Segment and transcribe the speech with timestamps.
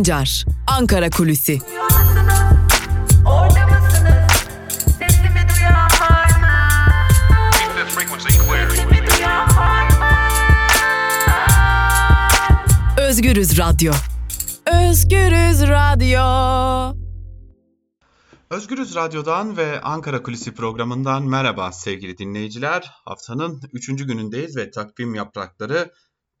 [0.00, 1.58] Sancar, Ankara Kulüsi.
[12.98, 13.92] Özgürüz Radyo.
[14.66, 16.20] Özgürüz Radyo.
[18.50, 22.90] Özgürüz Radyo'dan ve Ankara Kulisi programından merhaba sevgili dinleyiciler.
[23.04, 23.86] Haftanın 3.
[23.86, 25.90] günündeyiz ve takvim yaprakları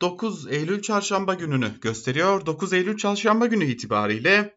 [0.00, 2.46] 9 Eylül çarşamba gününü gösteriyor.
[2.46, 4.56] 9 Eylül çarşamba günü itibariyle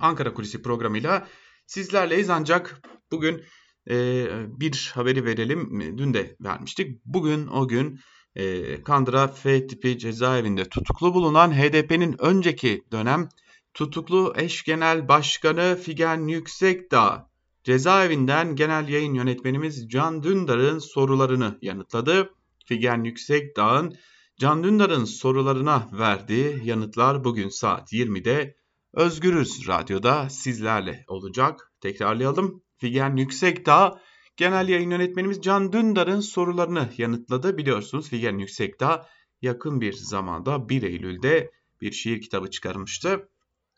[0.00, 1.28] Ankara Kulisi programıyla
[1.66, 3.44] sizlerleyiz ancak bugün
[3.90, 4.26] e,
[4.60, 5.80] bir haberi verelim.
[5.98, 7.04] Dün de vermiştik.
[7.04, 8.00] Bugün o gün
[8.34, 13.28] e, Kandıra F tipi cezaevinde tutuklu bulunan HDP'nin önceki dönem
[13.74, 17.30] tutuklu eş genel başkanı Figen Yüksekdağ
[17.64, 22.30] cezaevinden genel yayın yönetmenimiz Can Dündar'ın sorularını yanıtladı.
[22.66, 23.96] Figen Yüksekdağ'ın
[24.40, 28.56] Can Dündar'ın sorularına verdiği yanıtlar bugün saat 20'de
[28.94, 31.72] Özgürüz Radyo'da sizlerle olacak.
[31.80, 32.62] Tekrarlayalım.
[32.78, 34.00] Figen Yüksekdağ
[34.36, 37.58] Genel yayın yönetmenimiz Can Dündar'ın sorularını yanıtladı.
[37.58, 39.08] Biliyorsunuz Figen Yüksekdağ
[39.42, 43.28] yakın bir zamanda 1 Eylül'de bir şiir kitabı çıkarmıştı.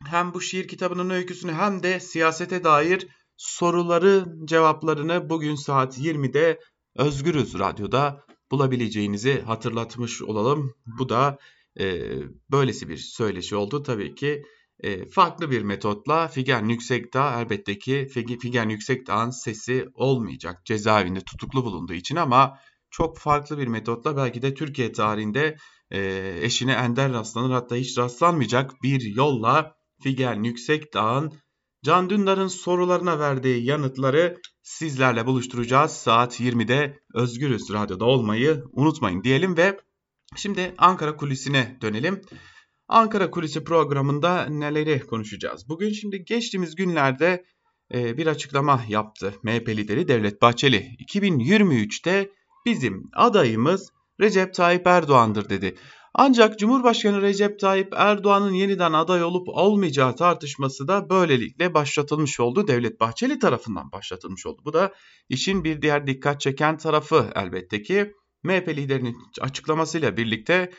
[0.07, 6.61] Hem bu şiir kitabının öyküsünü hem de siyasete dair soruları cevaplarını bugün saat 20'de
[6.97, 10.75] Özgürüz Radyo'da bulabileceğinizi hatırlatmış olalım.
[10.99, 11.39] Bu da
[11.81, 12.01] e,
[12.51, 13.83] böylesi bir söyleşi oldu.
[13.83, 14.43] Tabii ki
[14.81, 18.09] e, farklı bir metotla Figen Yüksekdağ elbette ki
[18.41, 22.59] Figen Yüksekdağ'ın sesi olmayacak cezaevinde tutuklu bulunduğu için ama
[22.91, 25.57] çok farklı bir metotla belki de Türkiye tarihinde
[25.91, 31.33] e, eşine ender rastlanır hatta hiç rastlanmayacak bir yolla Figen Yüksekdağ'ın
[31.85, 35.93] Can Dündar'ın sorularına verdiği yanıtları sizlerle buluşturacağız.
[35.93, 39.81] Saat 20'de Özgürüz Radyo'da olmayı unutmayın diyelim ve
[40.37, 42.23] şimdi Ankara kulisine dönelim.
[42.89, 45.69] Ankara Kulisi programında neleri konuşacağız?
[45.69, 47.45] Bugün şimdi geçtiğimiz günlerde
[47.95, 50.97] e, bir açıklama yaptı MHP lideri Devlet Bahçeli.
[51.09, 52.31] 2023'te
[52.67, 53.91] bizim adayımız
[54.21, 55.77] Recep Tayyip Erdoğan'dır dedi.
[56.17, 62.69] Ancak Cumhurbaşkanı Recep Tayyip Erdoğan'ın yeniden aday olup olmayacağı tartışması da böylelikle başlatılmış oldu.
[62.69, 64.63] Devlet Bahçeli tarafından başlatılmış oldu.
[64.65, 64.95] Bu da
[65.29, 70.71] işin bir diğer dikkat çeken tarafı elbette ki MHP liderinin açıklamasıyla birlikte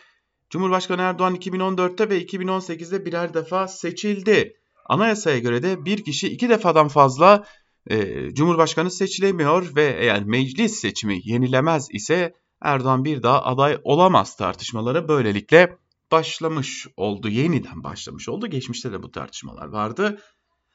[0.50, 4.54] Cumhurbaşkanı Erdoğan 2014'te ve 2018'de birer defa seçildi.
[4.86, 7.46] Anayasaya göre de bir kişi iki defadan fazla
[7.90, 15.08] e, Cumhurbaşkanı seçilemiyor ve eğer meclis seçimi yenilemez ise Erdoğan bir daha aday olamaz tartışmaları
[15.08, 15.78] böylelikle
[16.12, 17.30] başlamış oldu.
[17.30, 18.48] Yeniden başlamış oldu.
[18.48, 20.20] Geçmişte de bu tartışmalar vardı.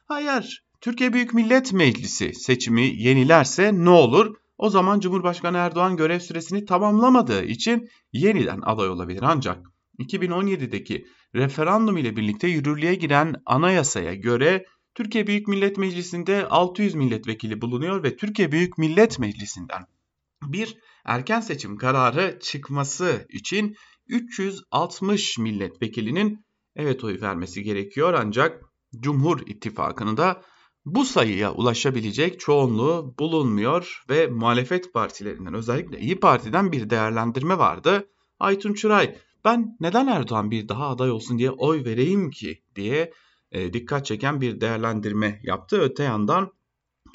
[0.06, 4.34] Hayır, Türkiye Büyük Millet Meclisi seçimi yenilerse ne olur?
[4.58, 9.22] O zaman Cumhurbaşkanı Erdoğan görev süresini tamamlamadığı için yeniden aday olabilir.
[9.22, 9.66] Ancak
[9.98, 14.64] 2017'deki referandum ile birlikte yürürlüğe giren anayasaya göre
[14.94, 19.86] Türkiye Büyük Millet Meclisi'nde 600 milletvekili bulunuyor ve Türkiye Büyük Millet Meclisi'nden
[20.42, 23.76] bir erken seçim kararı çıkması için
[24.08, 26.44] 360 milletvekilinin
[26.76, 28.64] evet oy vermesi gerekiyor ancak
[29.00, 30.42] Cumhur İttifakı'nın da
[30.84, 38.08] bu sayıya ulaşabilecek çoğunluğu bulunmuyor ve muhalefet partilerinden özellikle İyi Parti'den bir değerlendirme vardı.
[38.38, 43.12] Aytun Çıray ben neden Erdoğan bir daha aday olsun diye oy vereyim ki diye
[43.52, 45.80] e, dikkat çeken bir değerlendirme yaptı.
[45.80, 46.52] Öte yandan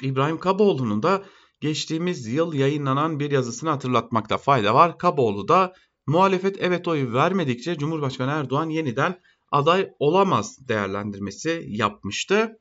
[0.04, 1.24] İbrahim Kaboğlu'nun da
[1.66, 4.98] geçtiğimiz yıl yayınlanan bir yazısını hatırlatmakta fayda var.
[4.98, 5.74] Kaboğlu da
[6.08, 9.20] muhalefet evet oyu vermedikçe Cumhurbaşkanı Erdoğan yeniden
[9.52, 12.60] aday olamaz değerlendirmesi yapmıştı.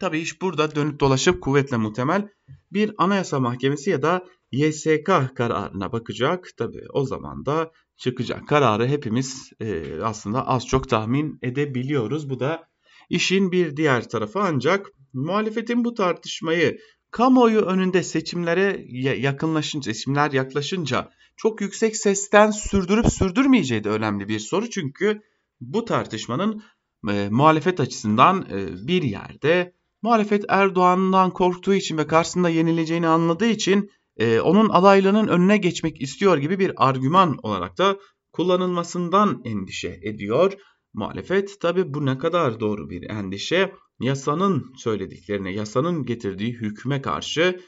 [0.00, 2.28] Tabii iş burada dönüp dolaşıp kuvvetle muhtemel
[2.72, 5.06] bir anayasa mahkemesi ya da YSK
[5.36, 6.48] kararına bakacak.
[6.56, 12.30] Tabii o zaman da çıkacak kararı hepimiz e, aslında az çok tahmin edebiliyoruz.
[12.30, 12.68] Bu da
[13.10, 16.78] işin bir diğer tarafı ancak muhalefetin bu tartışmayı
[17.14, 18.84] kamuoyu önünde seçimlere
[19.18, 24.70] yakınlaşınca, seçimler yaklaşınca çok yüksek sesten sürdürüp sürdürmeyeceği de önemli bir soru.
[24.70, 25.22] Çünkü
[25.60, 26.62] bu tartışmanın
[27.10, 29.72] e, muhalefet açısından e, bir yerde
[30.02, 36.38] muhalefet Erdoğan'dan korktuğu için ve karşısında yenileceğini anladığı için e, onun adaylığının önüne geçmek istiyor
[36.38, 37.96] gibi bir argüman olarak da
[38.32, 40.52] kullanılmasından endişe ediyor.
[40.94, 47.60] Muhalefet tabi bu ne kadar doğru bir endişe yasanın söylediklerine, yasanın getirdiği hükme karşı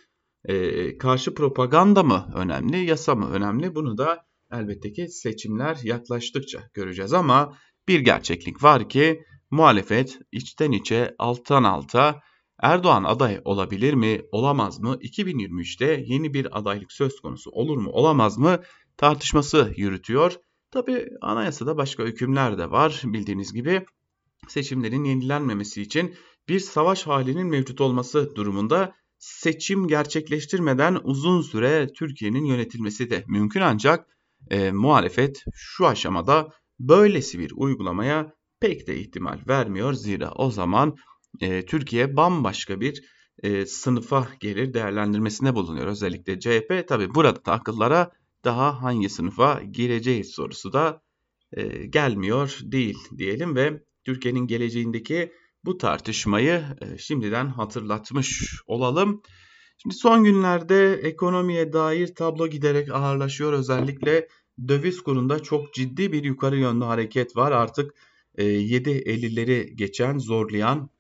[0.45, 3.75] e, karşı propaganda mı önemli, yasa mı önemli?
[3.75, 4.19] Bunu da
[4.53, 7.59] elbette ki seçimler yaklaştıkça göreceğiz ama
[7.89, 12.21] bir gerçeklik var ki muhalefet içten içe alttan alta
[12.63, 14.99] Erdoğan aday olabilir mi, olamaz mı?
[15.01, 18.59] 2023'te yeni bir adaylık söz konusu olur mu, olamaz mı?
[18.97, 20.37] tartışması yürütüyor.
[20.71, 23.87] Tabi anayasada başka hükümler de var bildiğiniz gibi.
[24.49, 26.15] Seçimlerin yenilenmemesi için
[26.49, 34.07] bir savaş halinin mevcut olması durumunda seçim gerçekleştirmeden uzun süre Türkiye'nin yönetilmesi de mümkün ancak
[34.51, 36.49] e, muhalefet şu aşamada
[36.79, 39.93] böylesi bir uygulamaya pek de ihtimal vermiyor.
[39.93, 40.97] Zira o zaman
[41.41, 43.03] e, Türkiye bambaşka bir
[43.43, 45.87] e, sınıfa gelir değerlendirmesine bulunuyor.
[45.87, 48.11] Özellikle CHP tabi burada da akıllara
[48.45, 51.03] daha hangi sınıfa gireceğiz sorusu da
[51.53, 55.33] e, gelmiyor değil diyelim ve Türkiye'nin geleceğindeki
[55.65, 59.23] bu tartışmayı e, şimdiden hatırlatmış olalım.
[59.79, 63.53] Şimdi son günlerde ekonomiye dair tablo giderek ağırlaşıyor.
[63.53, 64.29] Özellikle
[64.69, 67.53] döviz kurunda çok ciddi bir yukarı yönlü hareket var.
[67.53, 67.95] Artık
[68.35, 70.91] e, 7.50'leri geçen, zorlayan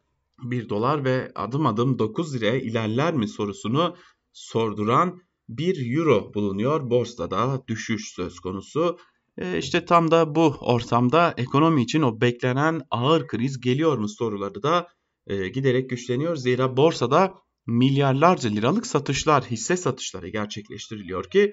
[0.42, 3.96] bir dolar ve adım adım 9 liraya ilerler mi sorusunu
[4.32, 6.90] sorduran bir euro bulunuyor.
[6.90, 8.98] Borsada düşüş söz konusu.
[9.38, 14.62] E işte tam da bu ortamda ekonomi için o beklenen ağır kriz geliyor mu soruları
[14.62, 14.88] da
[15.26, 16.36] e, giderek güçleniyor.
[16.36, 17.34] Zira borsada
[17.66, 21.52] milyarlarca liralık satışlar, hisse satışları gerçekleştiriliyor ki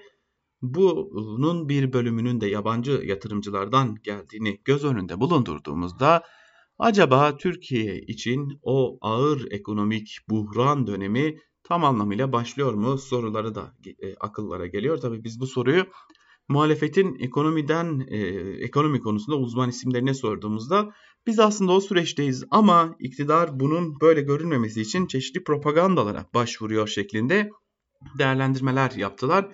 [0.62, 6.22] bunun bir bölümünün de yabancı yatırımcılardan geldiğini göz önünde bulundurduğumuzda
[6.78, 14.14] acaba Türkiye için o ağır ekonomik buhran dönemi tam anlamıyla başlıyor mu soruları da e,
[14.14, 14.96] akıllara geliyor.
[14.96, 15.86] Tabii biz bu soruyu
[16.48, 18.18] muhalefetin ekonomiden e,
[18.64, 20.92] ekonomi konusunda uzman isimlerine sorduğumuzda
[21.26, 27.50] biz aslında o süreçteyiz ama iktidar bunun böyle görünmemesi için çeşitli propagandalara başvuruyor şeklinde
[28.18, 29.48] değerlendirmeler yaptılar.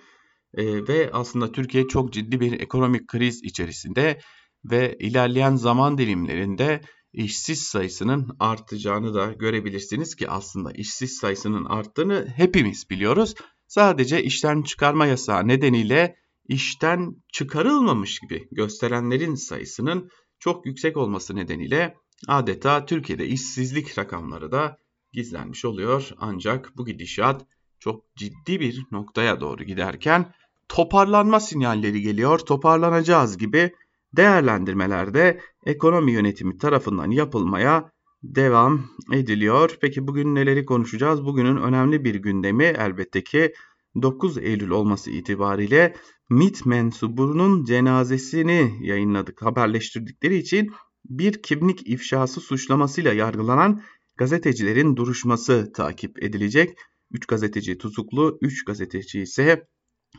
[0.55, 4.21] E, ve aslında Türkiye çok ciddi bir ekonomik kriz içerisinde
[4.65, 6.81] ve ilerleyen zaman dilimlerinde
[7.13, 13.35] işsiz sayısının artacağını da görebilirsiniz ki aslında işsiz sayısının arttığını hepimiz biliyoruz.
[13.67, 16.17] Sadece işten çıkarma yasağı nedeniyle
[16.49, 21.95] işten çıkarılmamış gibi gösterenlerin sayısının çok yüksek olması nedeniyle
[22.29, 24.77] adeta Türkiye'de işsizlik rakamları da
[25.13, 26.11] gizlenmiş oluyor.
[26.19, 27.47] Ancak bu gidişat
[27.79, 30.33] çok ciddi bir noktaya doğru giderken
[30.69, 32.39] toparlanma sinyalleri geliyor.
[32.39, 33.73] Toparlanacağız gibi
[34.17, 39.79] değerlendirmelerde ekonomi yönetimi tarafından yapılmaya devam ediliyor.
[39.81, 41.25] Peki bugün neleri konuşacağız?
[41.25, 43.53] Bugünün önemli bir gündemi elbette ki
[44.03, 45.97] 9 Eylül olması itibariyle
[46.31, 50.71] MIT mensubunun cenazesini yayınladık, haberleştirdikleri için
[51.05, 53.83] bir kimlik ifşası suçlamasıyla yargılanan
[54.17, 56.79] gazetecilerin duruşması takip edilecek.
[57.11, 59.67] 3 gazeteci tutuklu, 3 gazeteci ise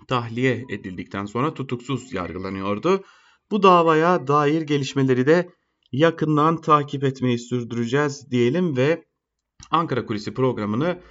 [0.07, 3.03] tahliye edildikten sonra tutuksuz yargılanıyordu.
[3.51, 5.49] Bu davaya dair gelişmeleri de
[5.91, 9.05] yakından takip etmeyi sürdüreceğiz diyelim ve
[9.71, 11.01] Ankara Kulisi programını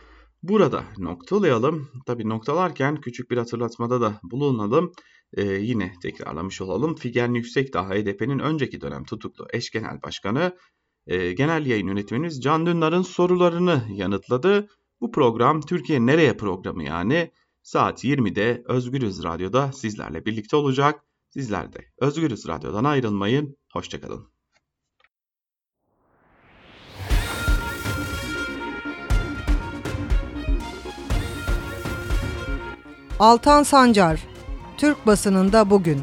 [0.42, 1.88] burada noktalayalım.
[2.06, 4.92] Tabi noktalarken küçük bir hatırlatmada da bulunalım.
[5.36, 6.94] Ee, yine tekrarlamış olalım.
[6.94, 10.56] Figen Yüksekdağ HDP'nin önceki dönem tutuklu eş genel başkanı
[11.06, 14.68] e, genel yayın yönetmenimiz Can Dündar'ın sorularını yanıtladı.
[15.00, 17.30] Bu program Türkiye Nereye programı yani
[17.62, 21.04] saat 20'de Özgürüz Radyo'da sizlerle birlikte olacak.
[21.30, 23.56] Sizler de Özgürüz Radyo'dan ayrılmayın.
[23.72, 24.29] Hoşçakalın.
[33.20, 34.20] Altan Sancar,
[34.76, 36.02] Türk basınında bugün.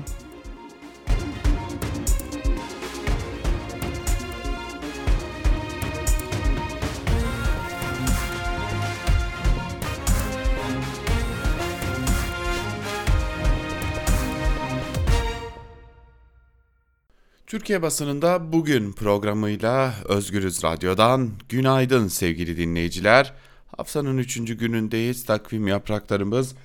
[17.48, 23.34] Türkiye basınında bugün programıyla Özgürüz Radyo'dan günaydın sevgili dinleyiciler.
[23.78, 24.58] Haftanın 3.
[24.58, 25.26] günündeyiz.
[25.26, 26.56] Takvim yapraklarımız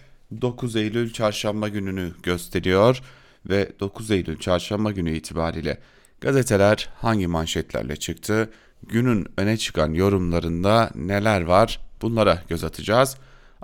[0.41, 3.01] 9 Eylül çarşamba gününü gösteriyor
[3.49, 5.79] ve 9 Eylül çarşamba günü itibariyle
[6.21, 8.51] gazeteler hangi manşetlerle çıktı?
[8.89, 11.81] Günün öne çıkan yorumlarında neler var?
[12.03, 13.17] Bunlara göz atacağız.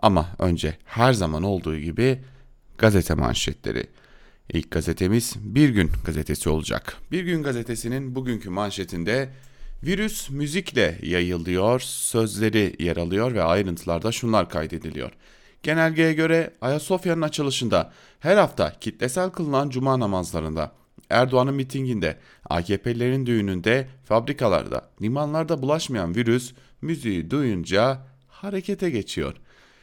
[0.03, 2.21] Ama önce her zaman olduğu gibi
[2.79, 3.87] gazete manşetleri.
[4.53, 6.97] İlk gazetemiz Bir Gün gazetesi olacak.
[7.13, 9.29] Bir Gün gazetesinin bugünkü manşetinde
[9.83, 15.13] virüs müzikle yayılıyor, sözleri yer alıyor ve ayrıntılarda şunlar kaydediliyor.
[15.63, 20.73] Genelgeye göre Ayasofya'nın açılışında her hafta kitlesel kılınan cuma namazlarında,
[21.11, 22.17] Erdoğan'ın mitinginde,
[22.51, 27.99] AKP'lilerin düğününde, fabrikalarda, limanlarda bulaşmayan virüs müziği duyunca
[28.29, 29.35] harekete geçiyor.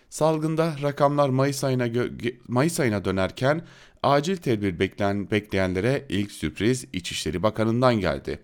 [0.09, 1.87] Salgında rakamlar Mayıs ayına
[2.47, 3.61] Mayıs ayına dönerken
[4.03, 8.39] acil tedbir bekleyen, bekleyenlere ilk sürpriz İçişleri Bakanı'ndan geldi.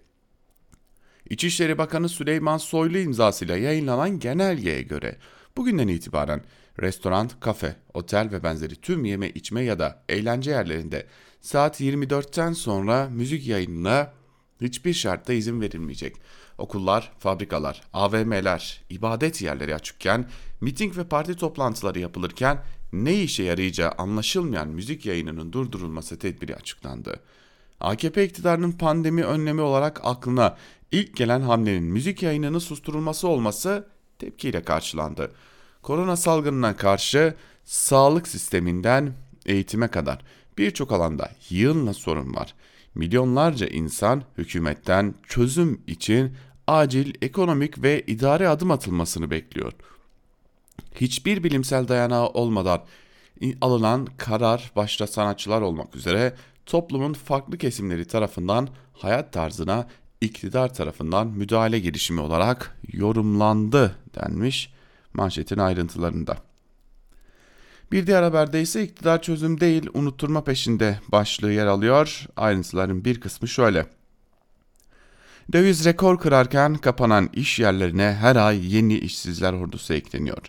[1.29, 5.17] İçişleri Bakanı Süleyman Soylu imzasıyla yayınlanan genelgeye göre
[5.57, 6.41] bugünden itibaren
[6.79, 11.05] restoran, kafe, otel ve benzeri tüm yeme içme ya da eğlence yerlerinde
[11.41, 14.13] saat 24'ten sonra müzik yayınına
[14.61, 16.15] hiçbir şartta izin verilmeyecek.
[16.57, 20.29] Okullar, fabrikalar, AVM'ler, ibadet yerleri açıkken,
[20.61, 22.63] miting ve parti toplantıları yapılırken
[22.93, 27.19] ne işe yarayacağı anlaşılmayan müzik yayınının durdurulması tedbiri açıklandı.
[27.79, 30.57] AKP iktidarının pandemi önlemi olarak aklına
[30.91, 33.87] ilk gelen hamlenin müzik yayınının susturulması olması
[34.19, 35.31] tepkiyle karşılandı.
[35.81, 37.35] Korona salgınına karşı
[37.65, 39.13] sağlık sisteminden
[39.45, 40.21] eğitime kadar
[40.57, 42.53] birçok alanda yığınla sorun var.
[42.95, 46.35] Milyonlarca insan hükümetten çözüm için
[46.67, 49.73] acil ekonomik ve idari adım atılmasını bekliyor.
[50.95, 52.81] Hiçbir bilimsel dayanağı olmadan
[53.61, 56.33] alınan karar başta sanatçılar olmak üzere
[56.65, 59.87] toplumun farklı kesimleri tarafından hayat tarzına
[60.21, 64.73] iktidar tarafından müdahale girişimi olarak yorumlandı denmiş
[65.13, 66.37] manşetin ayrıntılarında.
[67.91, 72.25] Bir diğer haberde ise iktidar çözüm değil unutturma peşinde başlığı yer alıyor.
[72.35, 73.85] Ayrıntıların bir kısmı şöyle.
[75.53, 80.47] Döviz rekor kırarken kapanan iş yerlerine her ay yeni işsizler ordusu ekleniyor.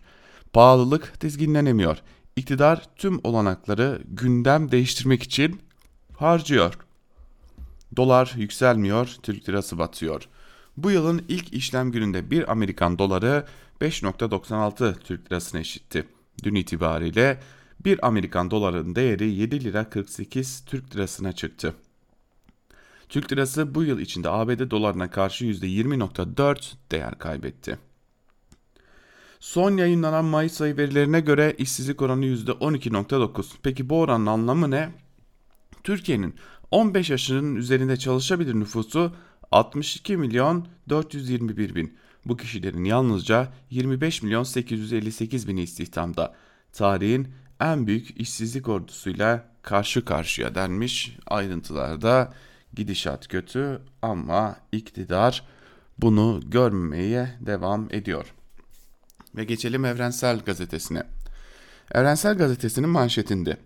[0.52, 1.98] Pahalılık dizginlenemiyor.
[2.36, 5.60] İktidar tüm olanakları gündem değiştirmek için
[6.16, 6.74] harcıyor.
[7.96, 10.28] Dolar yükselmiyor, Türk lirası batıyor.
[10.76, 13.46] Bu yılın ilk işlem gününde bir Amerikan doları
[13.82, 16.06] 5.96 Türk lirasına eşitti.
[16.42, 17.40] Dün itibariyle
[17.84, 21.74] bir Amerikan doların değeri 7 lira 48 Türk lirasına çıktı.
[23.08, 27.78] Türk lirası bu yıl içinde ABD dolarına karşı %20.4 değer kaybetti.
[29.40, 33.44] Son yayınlanan Mayıs ayı verilerine göre işsizlik oranı %12.9.
[33.62, 34.90] Peki bu oranın anlamı ne?
[35.84, 36.34] Türkiye'nin
[36.70, 39.12] 15 yaşının üzerinde çalışabilir nüfusu
[39.50, 42.01] 62 milyon 421 bin.
[42.26, 46.34] Bu kişilerin yalnızca 25 milyon 858 bini istihdamda.
[46.72, 47.28] Tarihin
[47.60, 52.32] en büyük işsizlik ordusuyla karşı karşıya denmiş ayrıntılarda
[52.74, 55.44] gidişat kötü ama iktidar
[55.98, 58.34] bunu görmemeye devam ediyor.
[59.36, 61.02] Ve geçelim Evrensel Gazetesi'ne.
[61.94, 63.56] Evrensel Gazetesi'nin manşetinde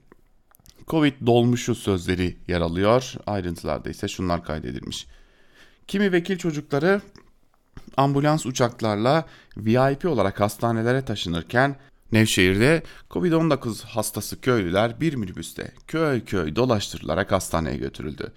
[0.87, 3.15] Covid dolmuşu sözleri yer alıyor.
[3.27, 5.07] Ayrıntılarda ise şunlar kaydedilmiş.
[5.87, 7.01] Kimi vekil çocukları
[7.97, 9.25] ambulans uçaklarla
[9.57, 11.77] VIP olarak hastanelere taşınırken
[12.13, 18.33] Nevşehir'de Covid-19 hastası köylüler bir minibüste köy köy dolaştırılarak hastaneye götürüldü.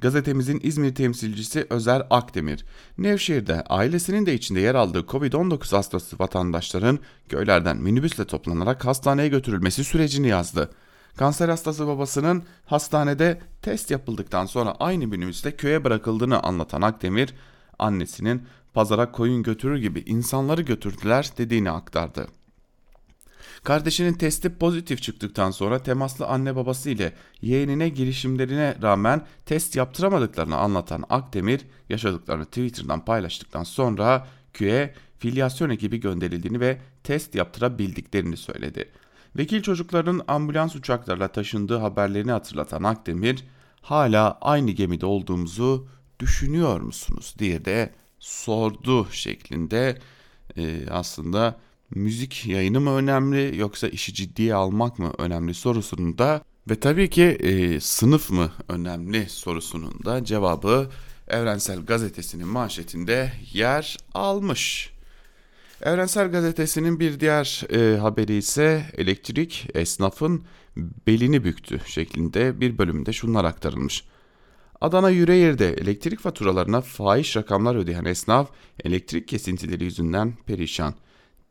[0.00, 2.64] Gazetemizin İzmir temsilcisi Özer Akdemir,
[2.98, 6.98] Nevşehir'de ailesinin de içinde yer aldığı Covid-19 hastası vatandaşların
[7.28, 10.70] köylerden minibüsle toplanarak hastaneye götürülmesi sürecini yazdı.
[11.16, 17.34] Kanser hastası babasının hastanede test yapıldıktan sonra aynı minibüste köye bırakıldığını anlatan Akdemir,
[17.78, 18.42] annesinin
[18.78, 22.26] pazara koyun götürür gibi insanları götürdüler dediğini aktardı.
[23.64, 31.04] Kardeşinin testi pozitif çıktıktan sonra temaslı anne babası ile yeğenine girişimlerine rağmen test yaptıramadıklarını anlatan
[31.08, 38.88] Akdemir yaşadıklarını Twitter'dan paylaştıktan sonra köye filyasyon ekibi gönderildiğini ve test yaptırabildiklerini söyledi.
[39.36, 43.44] Vekil çocukların ambulans uçaklarla taşındığı haberlerini hatırlatan Akdemir,
[43.82, 45.88] hala aynı gemide olduğumuzu
[46.20, 47.92] düşünüyor musunuz diye de
[48.28, 49.98] sordu şeklinde
[50.56, 56.80] e, aslında müzik yayını mı önemli yoksa işi ciddiye almak mı önemli sorusunun da ve
[56.80, 60.90] tabii ki e, sınıf mı önemli sorusunun da cevabı
[61.28, 64.92] Evrensel Gazetesi'nin manşetinde yer almış.
[65.82, 70.44] Evrensel Gazetesi'nin bir diğer e, haberi ise elektrik esnafın
[71.06, 74.04] belini büktü şeklinde bir bölümde şunlar aktarılmış.
[74.80, 78.50] Adana Yüreğir'de elektrik faturalarına fahiş rakamlar ödeyen esnaf
[78.84, 80.94] elektrik kesintileri yüzünden perişan.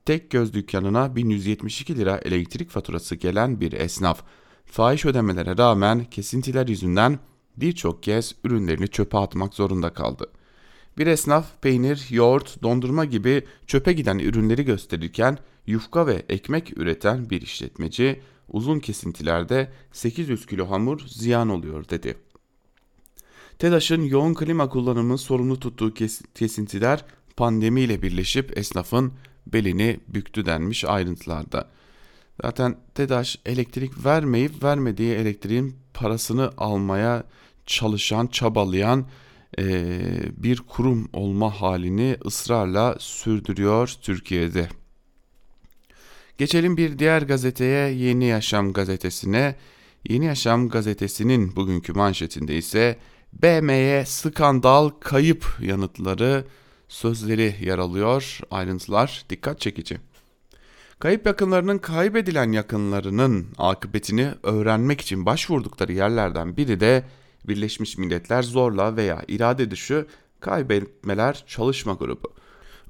[0.06, 4.24] Tek göz dükkanına 1172 lira elektrik faturası gelen bir esnaf.
[4.66, 7.20] Fahiş ödemelere rağmen kesintiler yüzünden
[7.58, 10.32] birçok kez ürünlerini çöpe atmak zorunda kaldı.
[10.98, 17.42] Bir esnaf peynir, yoğurt, dondurma gibi çöpe giden ürünleri gösterirken yufka ve ekmek üreten bir
[17.42, 22.18] işletmeci uzun kesintilerde 800 kilo hamur ziyan oluyor dedi.
[23.60, 25.94] TEDAŞ'ın yoğun klima kullanımı sorumlu tuttuğu
[26.36, 27.06] kesintiler
[27.38, 29.14] pandemiyle birleşip esnafın
[29.48, 31.70] belini büktü denmiş ayrıntılarda.
[32.42, 37.24] Zaten TEDAŞ elektrik vermeyip vermediği elektriğin parasını almaya
[37.66, 39.06] çalışan, çabalayan
[39.60, 40.00] e,
[40.38, 44.70] bir kurum olma halini ısrarla sürdürüyor Türkiye'de.
[46.38, 49.56] Geçelim bir diğer gazeteye Yeni Yaşam gazetesine.
[50.10, 52.98] Yeni Yaşam gazetesinin bugünkü manşetinde ise
[53.34, 56.46] BM'ye skandal kayıp yanıtları
[56.88, 58.40] sözleri yer alıyor.
[58.52, 59.98] Ayrıntılar dikkat çekici.
[61.00, 67.04] Kayıp yakınlarının kaybedilen yakınlarının akıbetini öğrenmek için başvurdukları yerlerden biri de
[67.48, 70.08] Birleşmiş Milletler zorla veya irade dışı
[70.40, 72.37] kaybetmeler çalışma grubu.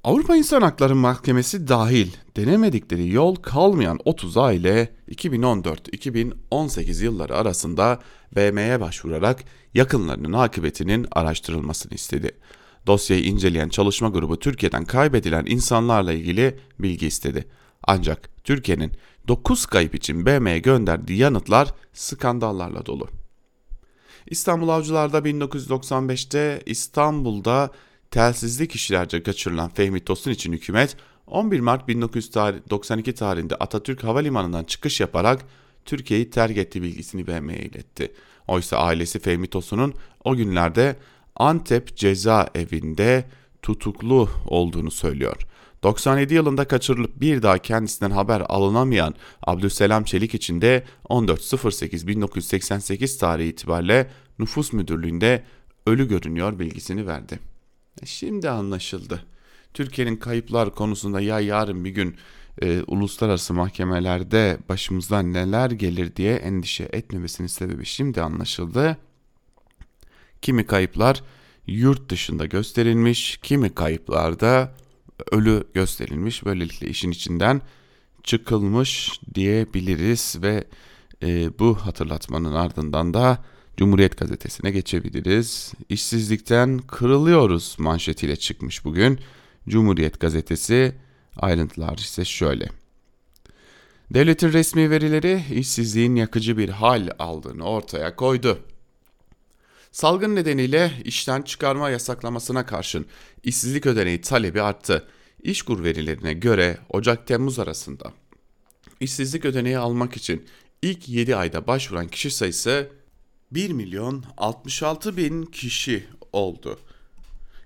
[0.08, 8.00] Avrupa İnsan Hakları Mahkemesi dahil denemedikleri yol kalmayan 30 aile 2014-2018 yılları arasında
[8.36, 12.32] BM'ye başvurarak yakınlarının akıbetinin araştırılmasını istedi.
[12.88, 17.46] Dosyayı inceleyen çalışma grubu Türkiye'den kaybedilen insanlarla ilgili bilgi istedi.
[17.84, 18.92] Ancak Türkiye'nin
[19.28, 23.08] 9 kayıp için BM'ye gönderdiği yanıtlar skandallarla dolu.
[24.28, 27.72] İstanbul Avcılar'da 1995'te İstanbul'da
[28.12, 30.98] telsizli kişilerce kaçırılan Fehmi Tosun için hükümet
[31.28, 35.46] 11 Mart 1992 tarihinde Atatürk Havalimanı'ndan çıkış yaparak
[35.86, 38.12] Türkiye'yi terk ettiği bilgisini BM'ye iletti.
[38.48, 40.96] Oysa ailesi Fehmi Tosun'un o günlerde
[41.36, 43.26] Antep cezaevinde
[43.62, 45.48] tutuklu olduğunu söylüyor.
[45.84, 54.12] 97 yılında kaçırılıp bir daha kendisinden haber alınamayan Abdüselam Çelik için de 14.08.1988 tarihi itibariyle
[54.40, 55.44] nüfus müdürlüğünde
[55.86, 57.40] ölü görünüyor bilgisini verdi.
[58.06, 59.24] Şimdi anlaşıldı.
[59.74, 62.16] Türkiye'nin kayıplar konusunda ya yarın bir gün
[62.62, 68.98] e, uluslararası mahkemelerde başımızdan neler gelir diye endişe etmemesinin sebebi şimdi anlaşıldı.
[70.42, 71.24] Kimi kayıplar
[71.68, 74.76] yurt dışında gösterilmiş, kimi kayıplarda
[75.32, 76.46] ölü gösterilmiş.
[76.46, 77.62] Böylelikle işin içinden
[78.24, 80.64] çıkılmış diyebiliriz ve
[81.24, 83.44] e, bu hatırlatmanın ardından da
[83.78, 85.74] Cumhuriyet gazetesine geçebiliriz.
[85.90, 89.20] İşsizlikten kırılıyoruz manşetiyle çıkmış bugün.
[89.70, 90.96] Cumhuriyet gazetesi
[91.38, 92.70] ayrıntılar ise şöyle.
[94.14, 98.60] Devletin resmi verileri işsizliğin yakıcı bir hal aldığını ortaya koydu.
[99.92, 103.06] Salgın nedeniyle işten çıkarma yasaklamasına karşın
[103.44, 105.08] işsizlik ödeneği talebi arttı.
[105.44, 108.14] İşkur verilerine göre Ocak-Temmuz arasında
[109.00, 110.46] işsizlik ödeneği almak için
[110.82, 112.97] ilk 7 ayda başvuran kişi sayısı
[113.52, 116.80] 1 milyon 66 bin kişi oldu.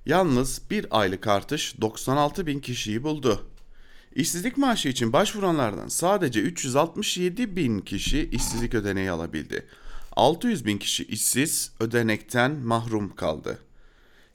[0.06, 3.48] Yalnız bir aylık artış 96 bin kişiyi buldu.
[4.16, 9.66] İşsizlik maaşı için başvuranlardan sadece 367 bin kişi işsizlik ödeneği alabildi.
[10.12, 13.60] 600 bin kişi işsiz ödenekten mahrum kaldı.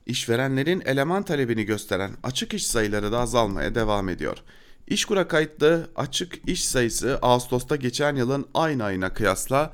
[0.05, 4.37] İşverenlerin eleman talebini gösteren açık iş sayıları da azalmaya devam ediyor.
[4.87, 9.73] İşkura kayıtlı açık iş sayısı Ağustos'ta geçen yılın aynı ayına kıyasla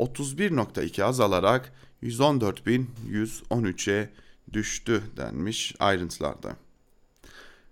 [0.00, 4.10] %31.2 azalarak 114.113'e
[4.52, 6.56] düştü denmiş ayrıntılarda.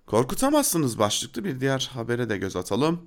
[0.07, 3.01] Korkutamazsınız başlıklı bir diğer habere de göz atalım.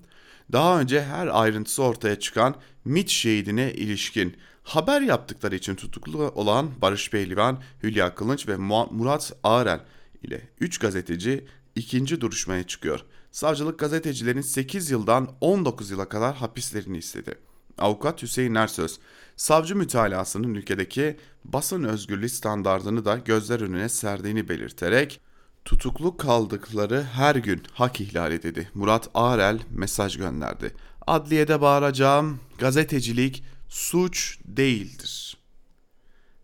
[0.51, 7.09] Daha önce her ayrıntısı ortaya çıkan MIT şehidine ilişkin haber yaptıkları için tutuklu olan Barış
[7.09, 9.79] Pehlivan, Hülya Kılınç ve Murat Ağrel
[10.23, 12.99] ile 3 gazeteci ikinci duruşmaya çıkıyor.
[13.31, 17.46] Savcılık gazetecilerin 8 yıldan 19 yıla kadar hapislerini istedi.
[17.77, 18.99] Avukat Hüseyin Ersöz,
[19.35, 25.21] savcı mütalasının ülkedeki basın özgürlüğü standartını da gözler önüne serdiğini belirterek
[25.65, 28.69] tutuklu kaldıkları her gün hak ihlali dedi.
[28.73, 30.73] Murat Ağrel mesaj gönderdi.
[31.07, 35.37] Adliyede bağıracağım, gazetecilik suç değildir.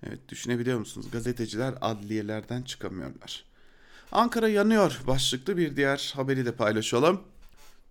[0.07, 1.07] Evet düşünebiliyor musunuz?
[1.11, 3.43] Gazeteciler adliyelerden çıkamıyorlar.
[4.11, 7.21] Ankara yanıyor başlıklı bir diğer haberi de paylaşalım.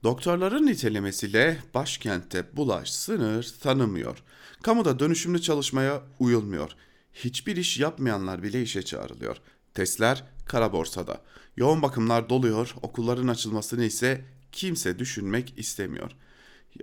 [0.04, 4.22] Doktorların nitelemesiyle başkentte bulaş sınır tanımıyor.
[4.62, 6.70] Kamuda dönüşümlü çalışmaya uyulmuyor.
[7.14, 9.36] Hiçbir iş yapmayanlar bile işe çağrılıyor.
[9.74, 11.20] Testler kara borsada.
[11.56, 16.10] Yoğun bakımlar doluyor, okulların açılmasını ise kimse düşünmek istemiyor.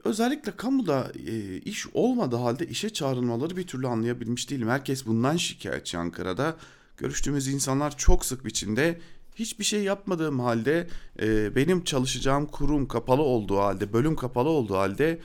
[0.03, 4.69] Özellikle kamuda e, iş olmadığı halde işe çağrılmaları bir türlü anlayabilmiş değilim.
[4.69, 6.57] Herkes bundan şikayetçi Ankara'da.
[6.97, 8.99] Görüştüğümüz insanlar çok sık biçimde
[9.39, 10.87] hiçbir şey yapmadığım halde
[11.21, 15.19] e, benim çalışacağım kurum kapalı olduğu halde bölüm kapalı olduğu halde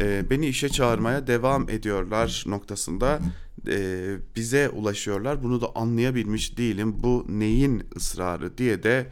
[0.00, 3.20] e, beni işe çağırmaya devam ediyorlar noktasında
[3.68, 5.42] e, bize ulaşıyorlar.
[5.42, 6.96] Bunu da anlayabilmiş değilim.
[7.02, 9.06] Bu neyin ısrarı diye de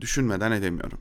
[0.00, 0.98] düşünmeden edemiyorum.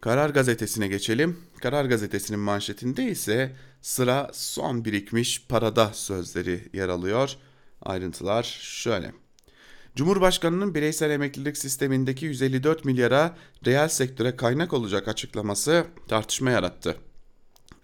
[0.00, 1.38] Karar Gazetesi'ne geçelim.
[1.60, 7.36] Karar Gazetesi'nin manşetinde ise sıra son birikmiş parada sözleri yer alıyor.
[7.82, 9.23] Ayrıntılar şöyle.
[9.96, 16.96] Cumhurbaşkanının bireysel emeklilik sistemindeki 154 milyara reel sektöre kaynak olacak açıklaması tartışma yarattı.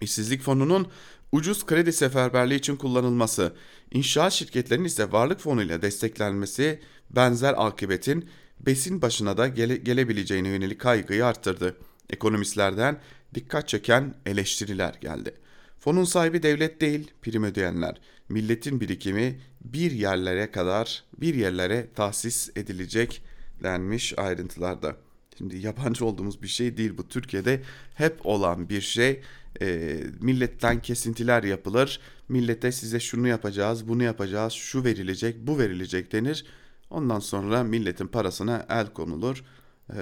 [0.01, 0.87] İşsizlik fonunun
[1.31, 3.53] ucuz kredi seferberliği için kullanılması,
[3.91, 10.81] inşaat şirketlerinin ise varlık fonu ile desteklenmesi benzer akıbetin besin başına da gele, gelebileceğine yönelik
[10.81, 11.77] kaygıyı arttırdı.
[12.09, 13.01] Ekonomistlerden
[13.35, 15.33] dikkat çeken eleştiriler geldi.
[15.79, 18.01] Fonun sahibi devlet değil, prim ödeyenler.
[18.29, 23.23] Milletin birikimi bir yerlere kadar, bir yerlere tahsis edilecek
[23.63, 24.95] denmiş ayrıntılarda.
[25.37, 27.07] Şimdi yabancı olduğumuz bir şey değil bu.
[27.07, 27.61] Türkiye'de
[27.93, 29.21] hep olan bir şey.
[29.61, 31.99] E, milletten kesintiler yapılır.
[32.29, 36.45] Millete size şunu yapacağız, bunu yapacağız, şu verilecek, bu verilecek denir.
[36.89, 39.43] Ondan sonra milletin parasına el konulur.
[39.89, 39.99] E,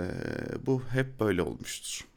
[0.66, 2.09] bu hep böyle olmuştur.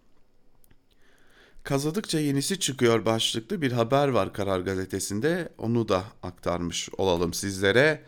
[1.64, 5.48] Kazıdıkça yenisi çıkıyor başlıklı bir haber var Karar Gazetesi'nde.
[5.58, 8.02] Onu da aktarmış olalım sizlere.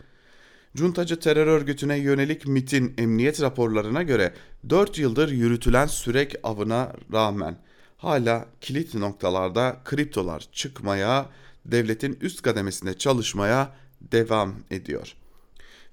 [0.77, 4.35] Cuntacı terör örgütüne yönelik MIT'in emniyet raporlarına göre
[4.69, 7.57] 4 yıldır yürütülen sürek avına rağmen
[7.97, 11.27] hala kilit noktalarda kriptolar çıkmaya,
[11.67, 15.14] devletin üst kademesinde çalışmaya devam ediyor.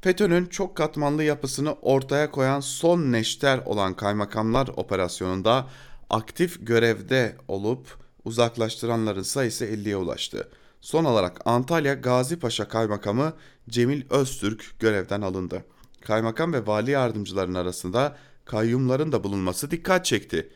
[0.02, 5.68] FETÖ'nün çok katmanlı yapısını ortaya koyan son neşter olan kaymakamlar operasyonunda
[6.12, 10.50] aktif görevde olup uzaklaştıranların sayısı 50'ye ulaştı.
[10.82, 13.34] Son olarak Antalya Gazi Paşa Kaymakamı
[13.70, 15.66] Cemil Öztürk görevden alındı.
[16.02, 20.50] Kaymakam ve vali yardımcıların arasında kayyumların da bulunması dikkat çekti.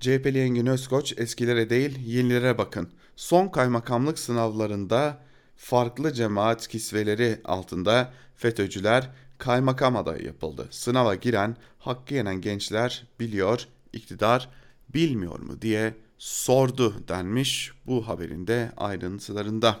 [0.00, 2.88] CHP'li Engin Özkoç eskilere değil yenilere bakın.
[3.16, 5.18] Son kaymakamlık sınavlarında
[5.56, 10.68] farklı cemaat kisveleri altında FETÖ'cüler kaymakam adayı yapıldı.
[10.70, 14.48] Sınava giren, hakkı yenen gençler biliyor, iktidar
[14.94, 19.80] bilmiyor mu diye sordu denmiş bu haberin de ayrıntılarında.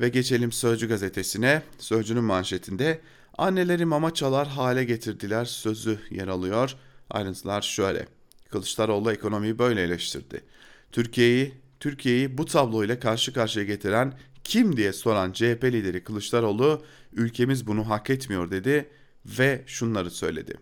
[0.00, 1.62] Ve geçelim Sözcü gazetesine.
[1.78, 3.00] Sözcünün manşetinde
[3.38, 6.74] anneleri mama çalar hale getirdiler sözü yer alıyor.
[7.10, 8.06] Ayrıntılar şöyle.
[8.50, 10.44] Kılıçdaroğlu ekonomiyi böyle eleştirdi.
[10.92, 17.66] Türkiye'yi Türkiye'yi bu tablo ile karşı karşıya getiren kim diye soran CHP lideri Kılıçdaroğlu ülkemiz
[17.66, 18.88] bunu hak etmiyor dedi
[19.26, 20.54] ve şunları söyledi.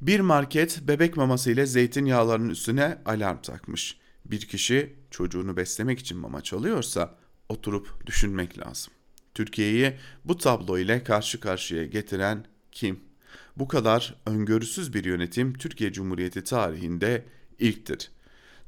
[0.00, 3.96] Bir market bebek maması ile zeytinyağlarının üstüne alarm takmış.
[4.24, 8.92] Bir kişi çocuğunu beslemek için mama çalıyorsa oturup düşünmek lazım.
[9.34, 13.00] Türkiye'yi bu tablo ile karşı karşıya getiren kim?
[13.56, 17.24] Bu kadar öngörüsüz bir yönetim Türkiye Cumhuriyeti tarihinde
[17.58, 18.10] ilktir.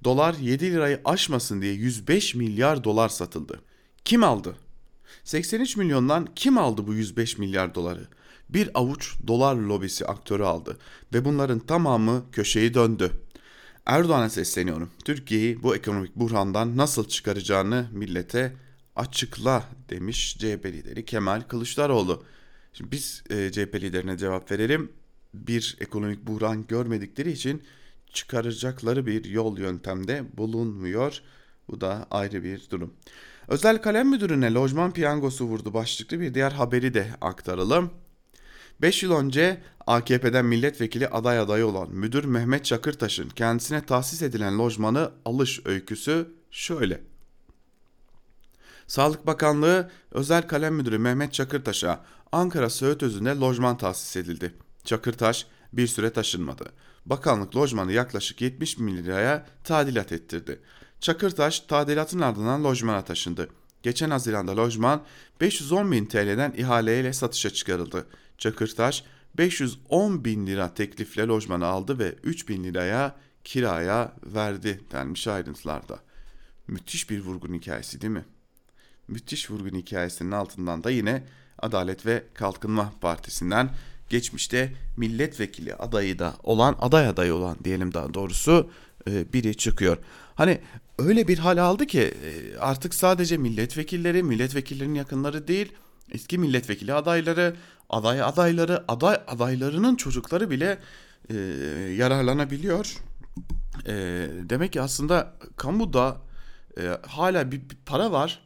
[0.04, 3.60] Dolar 7 lirayı aşmasın diye 105 milyar dolar satıldı.
[4.04, 4.56] Kim aldı?
[5.24, 8.08] 83 milyondan kim aldı bu 105 milyar doları?
[8.54, 10.78] Bir avuç dolar lobisi aktörü aldı
[11.14, 13.10] ve bunların tamamı köşeyi döndü.
[13.86, 14.90] Erdoğan'a sesleniyorum.
[15.04, 18.56] Türkiye'yi bu ekonomik buhrandan nasıl çıkaracağını millete
[18.96, 22.24] açıkla demiş CHP lideri Kemal Kılıçdaroğlu.
[22.72, 24.92] Şimdi biz e, CHP liderine cevap verelim.
[25.34, 27.62] Bir ekonomik buhran görmedikleri için
[28.12, 31.20] çıkaracakları bir yol yöntemde bulunmuyor.
[31.68, 32.94] Bu da ayrı bir durum.
[33.48, 37.90] Özel kalem müdürüne lojman piyangosu vurdu başlıklı bir diğer haberi de aktaralım.
[38.82, 45.10] 5 yıl önce AKP'den milletvekili aday adayı olan müdür Mehmet Çakırtaş'ın kendisine tahsis edilen lojmanı
[45.24, 47.00] alış öyküsü şöyle.
[48.86, 54.54] Sağlık Bakanlığı Özel Kalem Müdürü Mehmet Çakırtaş'a Ankara Söğüt Özü'nde lojman tahsis edildi.
[54.84, 56.64] Çakırtaş bir süre taşınmadı.
[57.06, 60.60] Bakanlık lojmanı yaklaşık 70 bin liraya tadilat ettirdi.
[61.00, 63.48] Çakırtaş tadilatın ardından lojmana taşındı.
[63.82, 65.02] Geçen Haziran'da lojman
[65.40, 68.06] 510 bin TL'den ihaleyle satışa çıkarıldı.
[68.40, 69.04] Çakırtaş
[69.38, 75.98] 510 bin lira teklifle lojmanı aldı ve 3 bin liraya kiraya verdi denmiş ayrıntılarda.
[76.68, 78.24] Müthiş bir vurgun hikayesi değil mi?
[79.08, 81.24] Müthiş vurgun hikayesinin altından da yine
[81.58, 83.70] Adalet ve Kalkınma Partisi'nden
[84.08, 88.70] geçmişte milletvekili adayı da olan aday adayı olan diyelim daha doğrusu
[89.10, 89.98] e, biri çıkıyor.
[90.34, 90.60] Hani
[90.98, 95.72] öyle bir hal aldı ki e, artık sadece milletvekilleri, milletvekillerinin yakınları değil,
[96.12, 97.56] eski milletvekili adayları,
[97.90, 100.78] aday adayları, aday adaylarının çocukları bile
[101.30, 101.34] e,
[101.96, 102.96] yararlanabiliyor.
[103.86, 103.92] E,
[104.42, 106.16] demek ki aslında kamuda
[106.80, 108.42] e, hala bir, bir para var,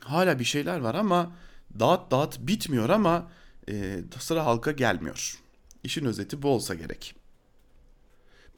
[0.00, 1.32] hala bir şeyler var ama
[1.80, 3.30] dağıt dağıt bitmiyor ama
[3.68, 5.38] e, sıra halka gelmiyor.
[5.84, 7.14] İşin özeti bu olsa gerek.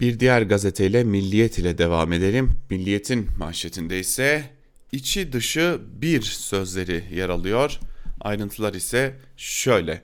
[0.01, 2.53] Bir diğer gazeteyle Milliyet ile devam edelim.
[2.71, 4.51] Milliyet'in manşetinde ise
[4.93, 7.81] içi dışı bir sözleri yer alıyor.
[8.23, 10.03] Ayrıntılar ise şöyle.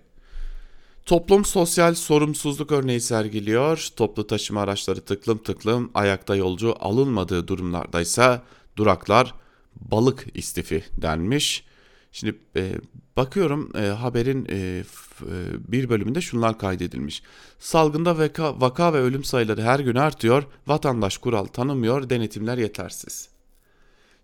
[1.07, 3.88] Toplum sosyal sorumsuzluk örneği sergiliyor.
[3.96, 8.42] Toplu taşıma araçları tıklım tıklım ayakta yolcu alınmadığı durumlardaysa
[8.76, 9.35] duraklar
[9.76, 11.64] balık istifi denmiş.
[12.12, 12.72] Şimdi e,
[13.16, 15.28] bakıyorum e, haberin e, f, e,
[15.72, 17.22] bir bölümünde şunlar kaydedilmiş.
[17.59, 20.44] Salgında vaka, vaka ve ölüm sayıları her gün artıyor.
[20.66, 23.38] Vatandaş kural tanımıyor, denetimler yetersiz.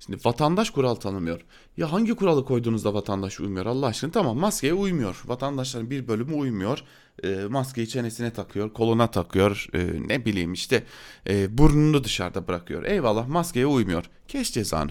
[0.06, 1.40] Şimdi vatandaş kural tanımıyor.
[1.76, 4.10] Ya hangi kuralı koyduğunuzda vatandaş uymuyor Allah aşkına?
[4.10, 5.22] Tamam maskeye uymuyor.
[5.26, 6.82] Vatandaşların bir bölümü uymuyor.
[7.22, 9.66] E, maskeyi çenesine takıyor, koluna takıyor.
[9.74, 10.84] E, ne bileyim işte
[11.28, 12.84] e, burnunu dışarıda bırakıyor.
[12.84, 14.04] Eyvallah maskeye uymuyor.
[14.28, 14.90] Keş cezanı.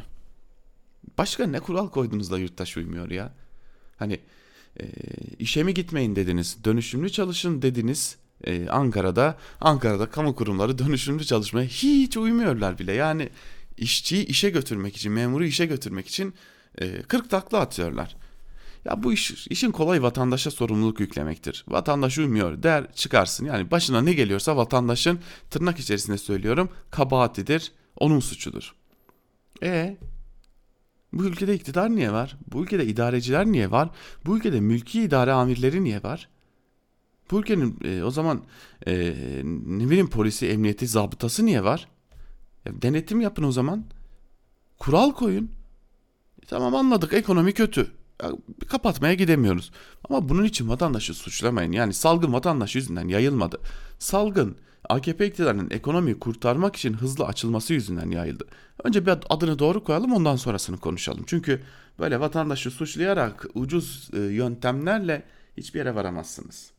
[1.17, 3.33] Başka ne kural koydunuz da yurttaş uymuyor ya?
[3.97, 4.19] Hani
[4.79, 4.85] e,
[5.39, 8.17] işe mi gitmeyin dediniz, dönüşümlü çalışın dediniz.
[8.69, 12.93] Ankara'da Ankara'da kamu kurumları dönüşümlü çalışmaya hiç uymuyorlar bile.
[12.93, 13.29] Yani
[13.77, 16.33] işçiyi işe götürmek için, memuru işe götürmek için
[16.77, 18.15] e, 40 takla atıyorlar.
[18.85, 21.65] Ya bu iş, işin kolay vatandaşa sorumluluk yüklemektir.
[21.67, 23.45] Vatandaş uymuyor der çıkarsın.
[23.45, 28.75] Yani başına ne geliyorsa vatandaşın tırnak içerisinde söylüyorum kabahatidir, onun suçudur.
[29.63, 29.97] E
[31.13, 32.37] bu ülkede iktidar niye var?
[32.47, 33.89] Bu ülkede idareciler niye var?
[34.25, 36.29] Bu ülkede mülki idare amirleri niye var?
[37.31, 38.43] Bu ülkenin e, o zaman
[38.87, 39.13] e,
[39.65, 41.87] ne bileyim polisi, emniyeti, zabıtası niye var?
[42.65, 43.85] Ya, denetim yapın o zaman.
[44.79, 45.51] Kural koyun.
[46.43, 47.91] E, tamam anladık ekonomi kötü.
[48.23, 48.31] Ya,
[48.67, 49.71] kapatmaya gidemiyoruz.
[50.09, 51.71] Ama bunun için vatandaşı suçlamayın.
[51.71, 53.59] Yani salgın vatandaş yüzünden yayılmadı.
[53.99, 54.57] Salgın
[54.89, 58.45] AKP iktidarının ekonomiyi kurtarmak için hızlı açılması yüzünden yayıldı.
[58.83, 61.23] Önce bir adını doğru koyalım ondan sonrasını konuşalım.
[61.27, 61.63] Çünkü
[61.99, 65.23] böyle vatandaşı suçlayarak ucuz e, yöntemlerle
[65.57, 66.72] hiçbir yere varamazsınız.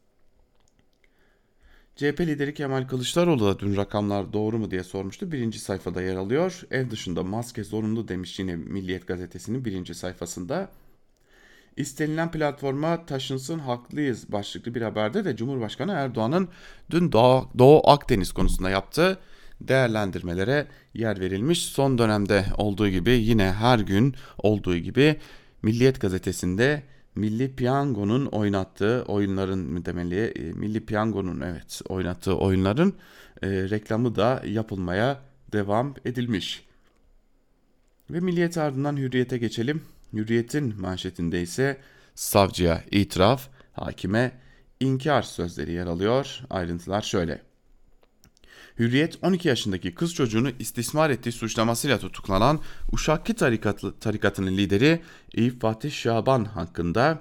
[1.97, 5.33] CHP lideri Kemal Kılıçdaroğlu da dün rakamlar doğru mu diye sormuştu.
[5.33, 6.63] Birinci sayfada yer alıyor.
[6.71, 10.69] Ev dışında maske zorunlu demiş yine Milliyet gazetesinin birinci sayfasında.
[11.77, 16.49] İstenilen platforma taşınsın haklıyız başlıklı bir haberde de Cumhurbaşkanı Erdoğan'ın
[16.91, 19.19] dün Doğu, Doğu Akdeniz konusunda yaptığı
[19.61, 21.65] değerlendirmelere yer verilmiş.
[21.65, 25.17] Son dönemde olduğu gibi yine her gün olduğu gibi
[25.63, 26.83] Milliyet gazetesinde
[27.15, 30.21] Milli Piyango'nun oynattığı oyunların demeli?
[30.21, 32.95] E, Milli Piyango'nun evet oynattığı oyunların
[33.43, 35.21] e, reklamı da yapılmaya
[35.53, 36.67] devam edilmiş.
[38.11, 39.83] Ve Milliyet ardından Hürriyet'e geçelim.
[40.13, 41.81] Hürriyet'in manşetinde ise
[42.15, 44.33] savcıya itiraf, hakime
[44.81, 46.41] inkar sözleri yer alıyor.
[46.51, 47.43] Ayrıntılar şöyle.
[48.79, 52.61] Hürriyet 12 yaşındaki kız çocuğunu istismar ettiği suçlamasıyla tutuklanan
[52.93, 55.03] Uşaklı tarikatı, tarikatının lideri
[55.35, 57.21] Eyüp Fatih Şaban hakkında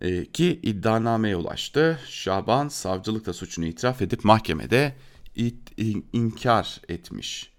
[0.00, 1.98] e, ki iddianameye ulaştı.
[2.08, 4.94] Şaban savcılıkta suçunu itiraf edip mahkemede
[5.34, 7.52] it, in, inkar etmiş.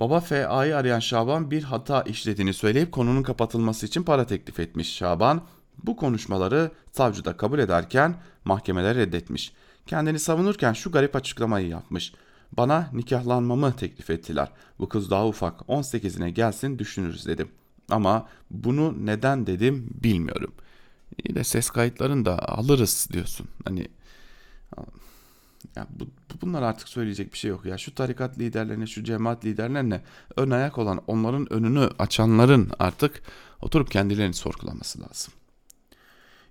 [0.00, 4.96] Baba FA'yı arayan Şaban bir hata işlediğini söyleyip konunun kapatılması için para teklif etmiş.
[4.96, 5.46] Şaban
[5.84, 9.52] bu konuşmaları savcıda kabul ederken mahkemeler reddetmiş.
[9.86, 12.12] Kendini savunurken şu garip açıklamayı yapmış.
[12.52, 14.48] Bana nikahlanmamı teklif ettiler.
[14.78, 17.48] Bu kız daha ufak 18'ine gelsin düşünürüz dedim.
[17.90, 20.54] Ama bunu neden dedim bilmiyorum.
[21.28, 23.48] Yine ses kayıtlarını da alırız diyorsun.
[23.64, 23.88] Hani
[25.76, 26.08] ya bu,
[26.42, 27.78] bunlar artık söyleyecek bir şey yok ya.
[27.78, 30.02] Şu tarikat liderlerine, şu cemaat liderlerine
[30.36, 33.22] ön ayak olan, onların önünü açanların artık
[33.62, 35.34] oturup kendilerini sorgulaması lazım.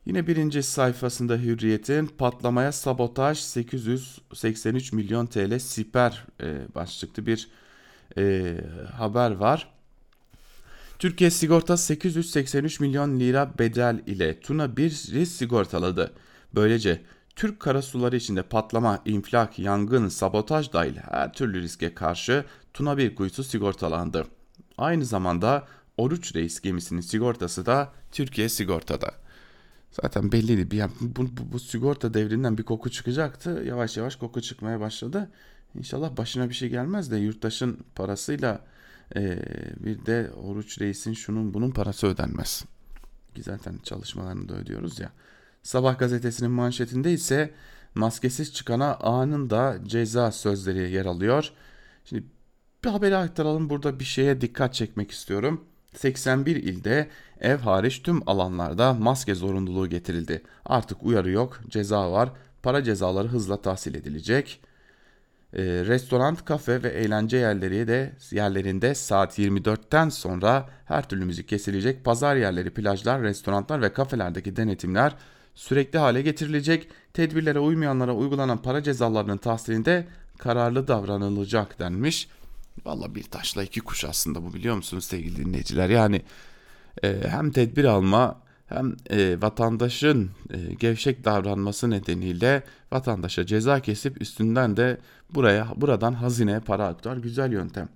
[0.05, 7.49] Yine birinci sayfasında Hürriyet'in patlamaya sabotaj 883 milyon TL siper e, başlıklı bir
[8.17, 8.55] e,
[8.93, 9.69] haber var.
[10.99, 16.13] Türkiye Sigorta 883 milyon lira bedel ile Tuna 1'i sigortaladı.
[16.55, 17.01] Böylece
[17.35, 23.43] Türk karasuları içinde patlama, infilak, yangın, sabotaj dahil her türlü riske karşı Tuna 1 kuyusu
[23.43, 24.27] sigortalandı.
[24.77, 29.24] Aynı zamanda Oruç Reis gemisinin sigortası da Türkiye Sigorta'da.
[30.01, 30.71] Zaten belliydi.
[30.71, 33.63] Bir, bu, bu, bu sigorta devrinden bir koku çıkacaktı.
[33.67, 35.31] Yavaş yavaş koku çıkmaya başladı.
[35.75, 38.65] İnşallah başına bir şey gelmez de yurttaşın parasıyla
[39.15, 39.39] e,
[39.79, 42.65] bir de Oruç Reis'in şunun bunun parası ödenmez.
[43.35, 45.11] Ki zaten çalışmalarını da ödüyoruz ya.
[45.63, 47.53] Sabah gazetesinin manşetinde ise
[47.95, 51.51] maskesiz çıkana anında ceza sözleri yer alıyor.
[52.05, 52.23] Şimdi
[52.83, 55.65] bir haberi aktaralım burada bir şeye dikkat çekmek istiyorum.
[55.95, 57.07] 81 ilde
[57.41, 60.41] ev hariç tüm alanlarda maske zorunluluğu getirildi.
[60.65, 62.29] Artık uyarı yok, ceza var.
[62.63, 64.59] Para cezaları hızla tahsil edilecek.
[65.53, 72.03] E, restoran, kafe ve eğlence yerleri de yerlerinde saat 24'ten sonra her türlü müzik kesilecek.
[72.05, 75.15] Pazar yerleri, plajlar, restoranlar ve kafelerdeki denetimler
[75.55, 76.89] sürekli hale getirilecek.
[77.13, 82.27] Tedbirlere uymayanlara uygulanan para cezalarının tahsilinde kararlı davranılacak denmiş.
[82.85, 85.89] Valla bir taşla iki kuş aslında bu biliyor musunuz sevgili dinleyiciler?
[85.89, 86.21] Yani
[87.03, 94.77] e, hem tedbir alma hem e, vatandaşın e, gevşek davranması nedeniyle vatandaşa ceza kesip üstünden
[94.77, 94.97] de
[95.29, 97.89] buraya buradan hazine para aktar güzel yöntem.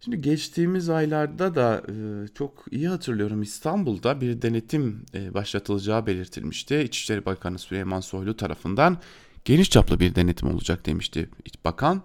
[0.00, 1.94] Şimdi geçtiğimiz aylarda da e,
[2.34, 6.78] çok iyi hatırlıyorum İstanbul'da bir denetim e, başlatılacağı belirtilmişti.
[6.78, 8.98] İçişleri Bakanı Süleyman Soylu tarafından
[9.44, 11.28] geniş çaplı bir denetim olacak demişti
[11.64, 12.02] bakan.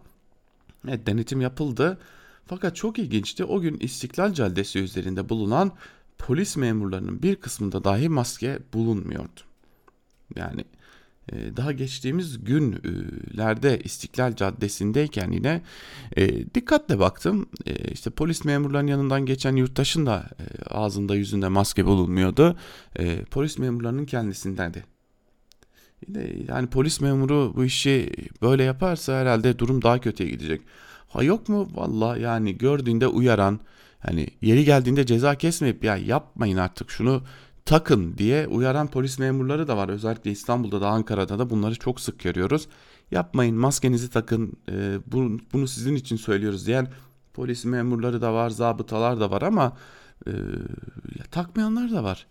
[0.87, 1.97] Evet denetim yapıldı.
[2.45, 3.45] Fakat çok ilginçti.
[3.45, 5.71] O gün İstiklal Caddesi üzerinde bulunan
[6.17, 9.41] polis memurlarının bir kısmında dahi maske bulunmuyordu.
[10.35, 10.65] Yani
[11.31, 15.61] ee, daha geçtiğimiz günlerde İstiklal Caddesi'ndeyken yine
[16.17, 17.49] e, dikkatle baktım.
[17.65, 22.57] E, işte polis memurlarının yanından geçen yurttaşın da e, ağzında yüzünde maske bulunmuyordu.
[22.99, 24.83] E, polis memurlarının kendisinden de.
[26.47, 28.11] Yani polis memuru bu işi
[28.41, 30.61] böyle yaparsa herhalde durum daha kötüye gidecek.
[31.09, 31.69] Ha yok mu?
[31.73, 33.59] Valla yani gördüğünde uyaran,
[33.99, 37.23] hani yeri geldiğinde ceza kesmeyip ya yapmayın artık şunu
[37.65, 39.89] takın diye uyaran polis memurları da var.
[39.89, 42.67] Özellikle İstanbul'da da Ankara'da da bunları çok sık görüyoruz.
[43.11, 46.87] Yapmayın maskenizi takın e, bunu, bunu sizin için söylüyoruz diyen
[47.33, 49.77] polis memurları da var, zabıtalar da var ama
[50.27, 50.31] e,
[51.19, 52.27] ya, takmayanlar da var.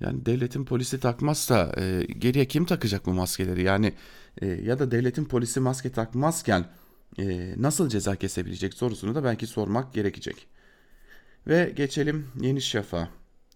[0.00, 3.62] Yani devletin polisi takmazsa e, geriye kim takacak bu maskeleri?
[3.62, 3.92] Yani
[4.42, 6.64] e, ya da devletin polisi maske takmazken
[7.18, 10.46] e, nasıl ceza kesebilecek sorusunu da belki sormak gerekecek.
[11.46, 13.08] Ve geçelim Yeni Şafak'a.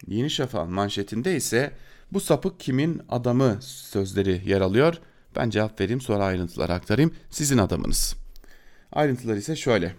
[0.06, 1.72] Yeni Şafak'ın manşetinde ise
[2.12, 4.94] bu sapık kimin adamı sözleri yer alıyor.
[5.36, 7.14] Ben cevap vereyim sonra ayrıntıları aktarayım.
[7.30, 8.16] Sizin adamınız.
[8.92, 9.94] Ayrıntılar ise şöyle.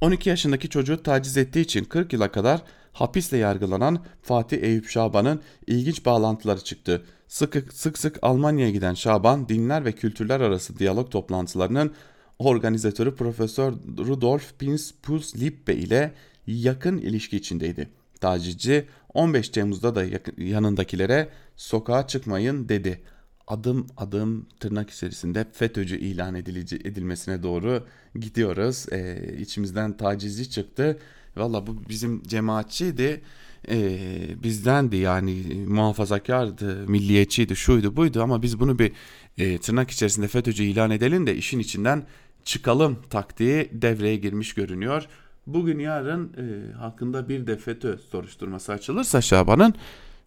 [0.00, 2.62] 12 yaşındaki çocuğu taciz ettiği için 40 yıla kadar
[3.00, 7.04] hapisle yargılanan Fatih Eyüp Şaban'ın ilginç bağlantıları çıktı.
[7.28, 11.92] Sık sık, sık Almanya'ya giden Şaban, dinler ve kültürler arası diyalog toplantılarının
[12.38, 16.12] organizatörü Profesör Rudolf Pins Puls Lippe ile
[16.46, 17.88] yakın ilişki içindeydi.
[18.20, 20.04] Tacizci 15 Temmuz'da da
[20.38, 23.02] yanındakilere sokağa çıkmayın dedi.
[23.46, 28.86] Adım adım tırnak içerisinde FETÖ'cü ilan edilici, edilmesine doğru gidiyoruz.
[28.92, 30.98] Ee, içimizden tacizci çıktı.
[31.36, 33.22] Valla bu bizim cemaatçiydi.
[33.70, 38.92] Ee, bizdendi yani muhafazakardı, milliyetçiydi, şuydu buydu ama biz bunu bir
[39.38, 42.06] e, tırnak içerisinde FETÖ'cü ilan edelim de işin içinden
[42.44, 45.06] çıkalım taktiği devreye girmiş görünüyor.
[45.46, 49.74] Bugün yarın e, hakkında bir de FETÖ soruşturması açılırsa Şaban'ın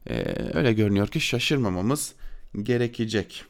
[0.10, 2.14] e, öyle görünüyor ki şaşırmamamız
[2.64, 3.46] gerekecek.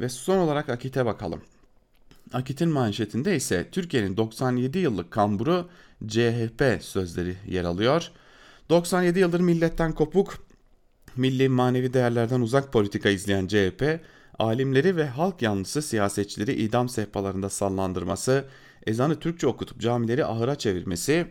[0.00, 1.40] Ve son olarak Akit'e bakalım.
[2.32, 5.68] Akit'in manşetinde ise Türkiye'nin 97 yıllık kamburu
[6.08, 8.10] CHP sözleri yer alıyor.
[8.70, 10.38] 97 yıldır milletten kopuk,
[11.16, 14.00] milli manevi değerlerden uzak politika izleyen CHP,
[14.38, 18.44] alimleri ve halk yanlısı siyasetçileri idam sehpalarında sallandırması,
[18.86, 21.26] ezanı Türkçe okutup camileri ahıra çevirmesi,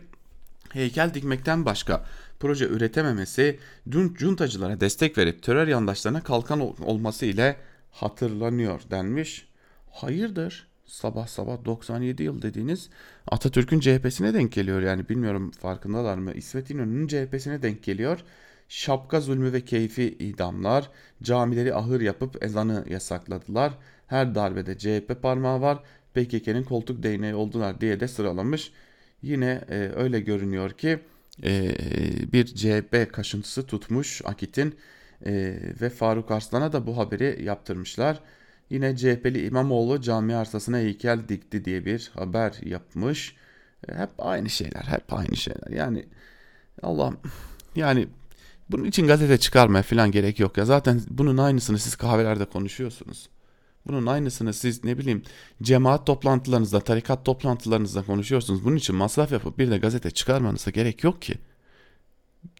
[0.72, 2.06] heykel dikmekten başka
[2.40, 3.58] proje üretememesi,
[3.90, 7.56] dün cuntacılara destek verip terör yandaşlarına kalkan olması ile
[7.90, 9.48] hatırlanıyor denmiş.
[9.90, 10.69] Hayırdır?
[10.90, 12.90] Sabah sabah 97 yıl dediğiniz
[13.26, 16.32] Atatürk'ün CHP'sine denk geliyor yani bilmiyorum farkındalar mı?
[16.32, 18.20] İsmet İnönü'nün CHP'sine denk geliyor.
[18.68, 20.90] Şapka zulmü ve keyfi idamlar,
[21.22, 23.72] camileri ahır yapıp ezanı yasakladılar.
[24.06, 25.78] Her darbede CHP parmağı var.
[26.14, 28.72] PKK'nin koltuk değneği oldular diye de sıralamış.
[29.22, 30.98] Yine e, öyle görünüyor ki
[31.44, 31.74] e,
[32.32, 34.74] bir CHP kaşıntısı tutmuş Akit'in
[35.26, 38.20] e, ve Faruk Arslan'a da bu haberi yaptırmışlar.
[38.70, 43.34] Yine CHP'li İmamoğlu cami arsasına heykel dikti diye bir haber yapmış.
[43.88, 45.70] E, hep aynı şeyler, hep aynı şeyler.
[45.70, 46.06] Yani
[46.82, 47.16] Allah'ım
[47.76, 48.08] yani
[48.70, 50.64] bunun için gazete çıkarmaya falan gerek yok ya.
[50.64, 53.28] Zaten bunun aynısını siz kahvelerde konuşuyorsunuz.
[53.86, 55.22] Bunun aynısını siz ne bileyim
[55.62, 58.64] cemaat toplantılarınızda, tarikat toplantılarınızda konuşuyorsunuz.
[58.64, 61.34] Bunun için masraf yapıp bir de gazete çıkarmanıza gerek yok ki.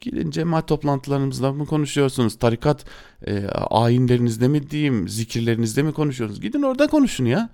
[0.01, 2.39] Gidin cemaat toplantılarınızda mı konuşuyorsunuz?
[2.39, 2.85] Tarikat
[3.27, 6.41] e, ayinlerinizde mi diyeyim, zikirlerinizde mi konuşuyorsunuz?
[6.41, 7.51] Gidin orada konuşun ya.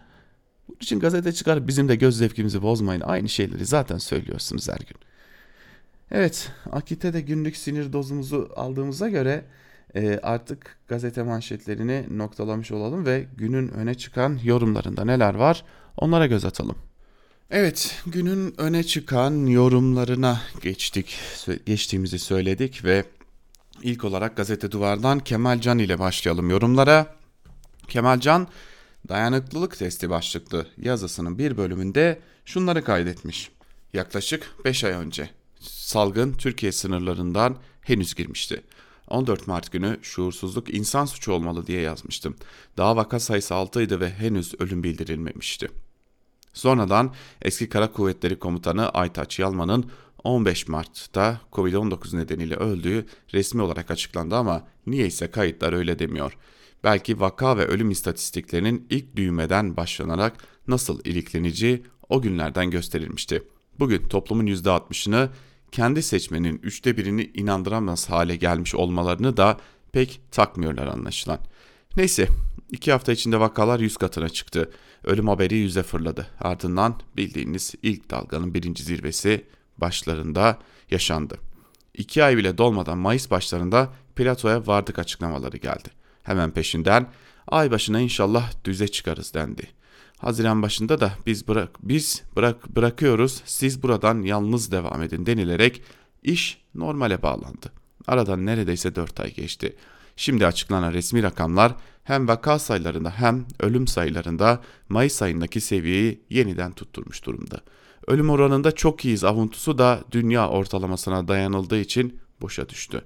[0.69, 3.01] Bunun için gazete çıkar bizim de göz zevkimizi bozmayın.
[3.01, 4.97] Aynı şeyleri zaten söylüyorsunuz her gün.
[6.11, 9.45] Evet, Akit'e de günlük sinir dozumuzu aldığımıza göre
[9.95, 15.65] e, artık gazete manşetlerini noktalamış olalım ve günün öne çıkan yorumlarında neler var
[15.97, 16.77] onlara göz atalım.
[17.51, 21.19] Evet, günün öne çıkan yorumlarına geçtik.
[21.67, 23.05] Geçtiğimizi söyledik ve
[23.83, 27.17] ilk olarak Gazete Duvar'dan Kemal Can ile başlayalım yorumlara.
[27.89, 28.49] Kemal Can,
[29.09, 33.51] dayanıklılık testi başlıklı yazısının bir bölümünde şunları kaydetmiş.
[33.93, 35.31] Yaklaşık 5 ay önce
[35.61, 38.63] salgın Türkiye sınırlarından henüz girmişti.
[39.09, 42.37] 14 Mart günü şuursuzluk insan suçu olmalı diye yazmıştım.
[42.77, 45.69] Daha vaka sayısı 6 idi ve henüz ölüm bildirilmemişti.
[46.57, 49.91] Sonradan eski Kara Kuvvetleri Komutanı Aytaç Yalman'ın
[50.25, 56.37] 15 Mart'ta Covid-19 nedeniyle öldüğü resmi olarak açıklandı ama niyeyse kayıtlar öyle demiyor.
[56.85, 60.37] Belki vaka ve ölüm istatistiklerinin ilk düğmeden başlanarak
[60.69, 63.43] nasıl iliklenici o günlerden gösterilmişti.
[63.79, 65.29] Bugün toplumun %60'ını
[65.73, 69.61] kendi seçmenin üçte birini inandıramaz hale gelmiş olmalarını da
[69.93, 71.39] pek takmıyorlar anlaşılan.
[71.97, 72.29] Neyse
[72.71, 74.71] iki hafta içinde vakalar yüz katına çıktı.
[75.07, 76.27] Ölüm haberi yüze fırladı.
[76.41, 79.45] Ardından bildiğiniz ilk dalganın birinci zirvesi
[79.79, 80.59] başlarında
[80.91, 81.39] yaşandı.
[81.95, 85.89] İki ay bile dolmadan Mayıs başlarında platoya vardık açıklamaları geldi.
[86.23, 87.07] Hemen peşinden
[87.49, 89.69] ay başına inşallah düze çıkarız dendi.
[90.19, 95.83] Haziran başında da biz bırak biz bırak bırakıyoruz siz buradan yalnız devam edin denilerek
[96.23, 97.73] iş normale bağlandı.
[98.07, 99.77] Aradan neredeyse 4 ay geçti.
[100.17, 107.25] Şimdi açıklanan resmi rakamlar hem vaka sayılarında hem ölüm sayılarında Mayıs ayındaki seviyeyi yeniden tutturmuş
[107.25, 107.61] durumda.
[108.07, 113.03] Ölüm oranında çok iyiyiz avuntusu da dünya ortalamasına dayanıldığı için boşa düştü.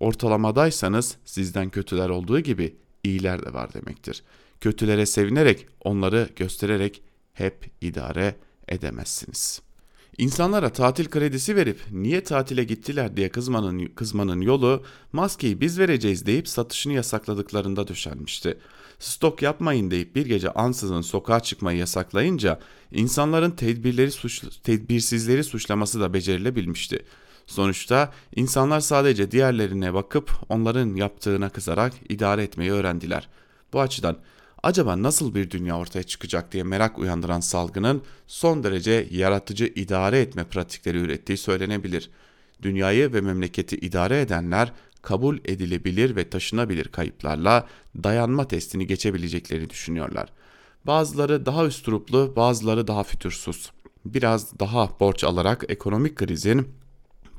[0.00, 4.22] Ortalamadaysanız sizden kötüler olduğu gibi iyiler de var demektir.
[4.60, 7.02] Kötülere sevinerek, onları göstererek
[7.32, 8.36] hep idare
[8.68, 9.62] edemezsiniz.
[10.18, 14.82] İnsanlara tatil kredisi verip niye tatile gittiler diye kızmanın, kızmanın yolu
[15.12, 18.58] maskeyi biz vereceğiz deyip satışını yasakladıklarında döşenmişti.
[18.98, 22.60] Stok yapmayın deyip bir gece ansızın sokağa çıkmayı yasaklayınca
[22.92, 27.04] insanların tedbirleri suç, tedbirsizleri suçlaması da becerilebilmişti.
[27.46, 33.28] Sonuçta insanlar sadece diğerlerine bakıp onların yaptığına kızarak idare etmeyi öğrendiler.
[33.72, 34.16] Bu açıdan
[34.62, 40.44] acaba nasıl bir dünya ortaya çıkacak diye merak uyandıran salgının son derece yaratıcı idare etme
[40.44, 42.10] pratikleri ürettiği söylenebilir.
[42.62, 50.32] Dünyayı ve memleketi idare edenler kabul edilebilir ve taşınabilir kayıplarla dayanma testini geçebileceklerini düşünüyorlar.
[50.86, 53.72] Bazıları daha üstruplu, bazıları daha fütursuz.
[54.04, 56.68] Biraz daha borç alarak ekonomik krizin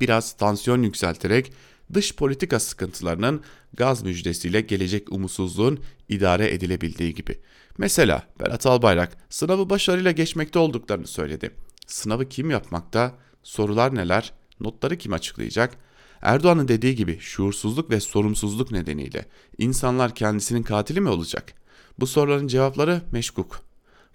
[0.01, 1.53] biraz tansiyon yükselterek
[1.94, 3.41] dış politika sıkıntılarının
[3.74, 5.80] gaz müjdesiyle gelecek umutsuzluğun
[6.10, 7.39] idare edilebildiği gibi.
[7.78, 11.52] Mesela Berat Albayrak sınavı başarıyla geçmekte olduklarını söyledi.
[11.88, 13.16] Sınavı kim yapmakta?
[13.44, 14.34] Sorular neler?
[14.60, 15.78] Notları kim açıklayacak?
[16.22, 19.26] Erdoğan'ın dediği gibi şuursuzluk ve sorumsuzluk nedeniyle
[19.58, 21.54] insanlar kendisinin katili mi olacak?
[22.00, 23.62] Bu soruların cevapları meşkuk.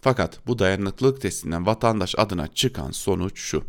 [0.01, 3.65] Fakat bu dayanıklılık testinden vatandaş adına çıkan sonuç şu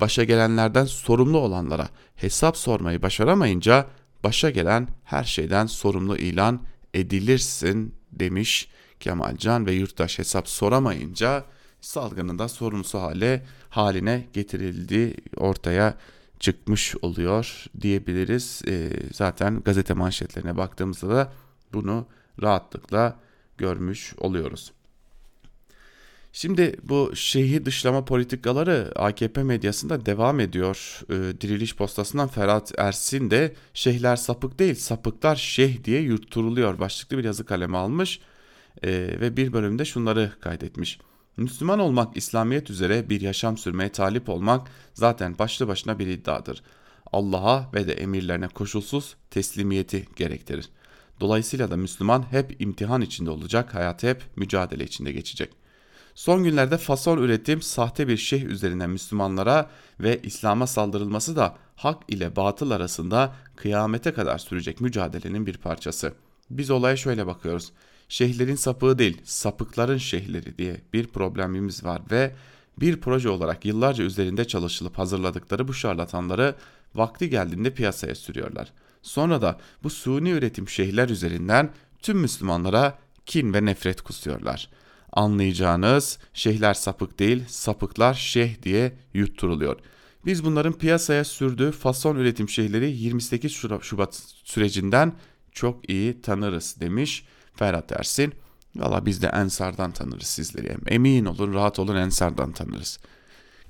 [0.00, 3.86] başa gelenlerden sorumlu olanlara hesap sormayı başaramayınca
[4.24, 6.62] başa gelen her şeyden sorumlu ilan
[6.94, 8.68] edilirsin demiş
[9.00, 11.44] Kemalcan ve yurttaş hesap soramayınca
[11.80, 15.94] salgının da sorumlusu hale haline getirildi ortaya
[16.40, 18.62] çıkmış oluyor diyebiliriz.
[18.68, 21.32] E, zaten gazete manşetlerine baktığımızda da
[21.72, 22.06] bunu
[22.42, 23.16] rahatlıkla
[23.58, 24.72] görmüş oluyoruz.
[26.32, 31.00] Şimdi bu şeyhi dışlama politikaları AKP medyasında devam ediyor.
[31.10, 37.24] Ee, Diriliş postasından Ferhat Ersin de şeyhler sapık değil sapıklar şeyh diye yurtturuluyor başlıklı bir
[37.24, 38.20] yazı kaleme almış
[38.82, 40.98] ee, ve bir bölümde şunları kaydetmiş.
[41.36, 46.62] Müslüman olmak İslamiyet üzere bir yaşam sürmeye talip olmak zaten başlı başına bir iddiadır.
[47.12, 50.68] Allah'a ve de emirlerine koşulsuz teslimiyeti gerektirir.
[51.20, 55.59] Dolayısıyla da Müslüman hep imtihan içinde olacak, hayatı hep mücadele içinde geçecek.
[56.14, 62.36] Son günlerde fason üretim sahte bir şeyh üzerinden Müslümanlara ve İslam'a saldırılması da hak ile
[62.36, 66.12] batıl arasında kıyamete kadar sürecek mücadelenin bir parçası.
[66.50, 67.72] Biz olaya şöyle bakıyoruz.
[68.08, 72.34] Şeyhlerin sapığı değil, sapıkların şeyhleri diye bir problemimiz var ve
[72.80, 76.54] bir proje olarak yıllarca üzerinde çalışılıp hazırladıkları bu şarlatanları
[76.94, 78.72] vakti geldiğinde piyasaya sürüyorlar.
[79.02, 81.70] Sonra da bu suni üretim şeyhler üzerinden
[82.02, 84.68] tüm Müslümanlara kin ve nefret kusuyorlar
[85.12, 89.76] anlayacağınız şeyhler sapık değil sapıklar şeyh diye yutturuluyor.
[90.26, 95.12] Biz bunların piyasaya sürdüğü fason üretim şeyhleri 28 Şubat sürecinden
[95.52, 98.34] çok iyi tanırız demiş Ferhat Ersin.
[98.76, 100.76] Valla biz de Ensar'dan tanırız sizleri.
[100.86, 102.98] Emin olun rahat olun Ensar'dan tanırız.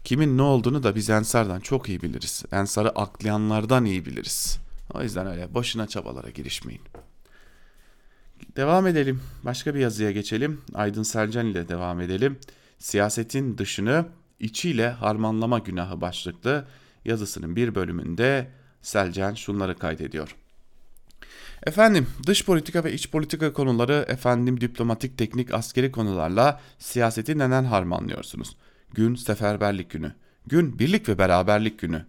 [0.05, 2.45] Kimin ne olduğunu da biz Ensar'dan çok iyi biliriz.
[2.53, 4.59] Ensar'ı aklayanlardan iyi biliriz.
[4.95, 6.83] O yüzden öyle boşuna çabalara girişmeyin.
[8.57, 9.21] Devam edelim.
[9.43, 10.61] Başka bir yazıya geçelim.
[10.75, 12.39] Aydın Selcan ile devam edelim.
[12.79, 14.07] Siyasetin dışını
[14.41, 16.65] içiyle harmanlama günahı başlıklı
[17.05, 18.51] yazısının bir bölümünde
[18.83, 20.37] Selcan şunları kaydediyor.
[21.67, 28.57] Efendim dış politika ve iç politika konuları efendim diplomatik teknik askeri konularla siyaseti neden harmanlıyorsunuz?
[28.95, 30.13] Gün seferberlik günü.
[30.47, 32.07] Gün birlik ve beraberlik günü.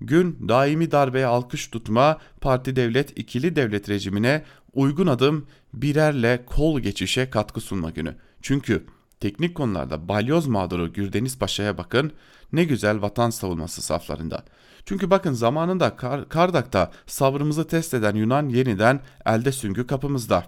[0.00, 4.42] Gün daimi darbeye alkış tutma, parti devlet ikili devlet rejimine
[4.72, 8.16] uygun adım birerle kol geçişe katkı sunma günü.
[8.42, 8.86] Çünkü
[9.20, 12.12] teknik konularda balyoz mağduru Gürdeniz Paşa'ya bakın
[12.52, 14.44] ne güzel vatan savunması saflarında.
[14.86, 20.46] Çünkü bakın zamanında Kar Kardak'ta sabrımızı test eden Yunan yeniden elde süngü kapımızda.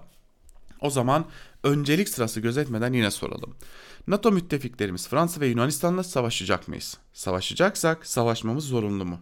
[0.81, 1.25] O zaman
[1.62, 3.55] öncelik sırası gözetmeden yine soralım.
[4.07, 6.99] NATO müttefiklerimiz Fransa ve Yunanistan'la savaşacak mıyız?
[7.12, 9.18] Savaşacaksak savaşmamız zorunlu mu?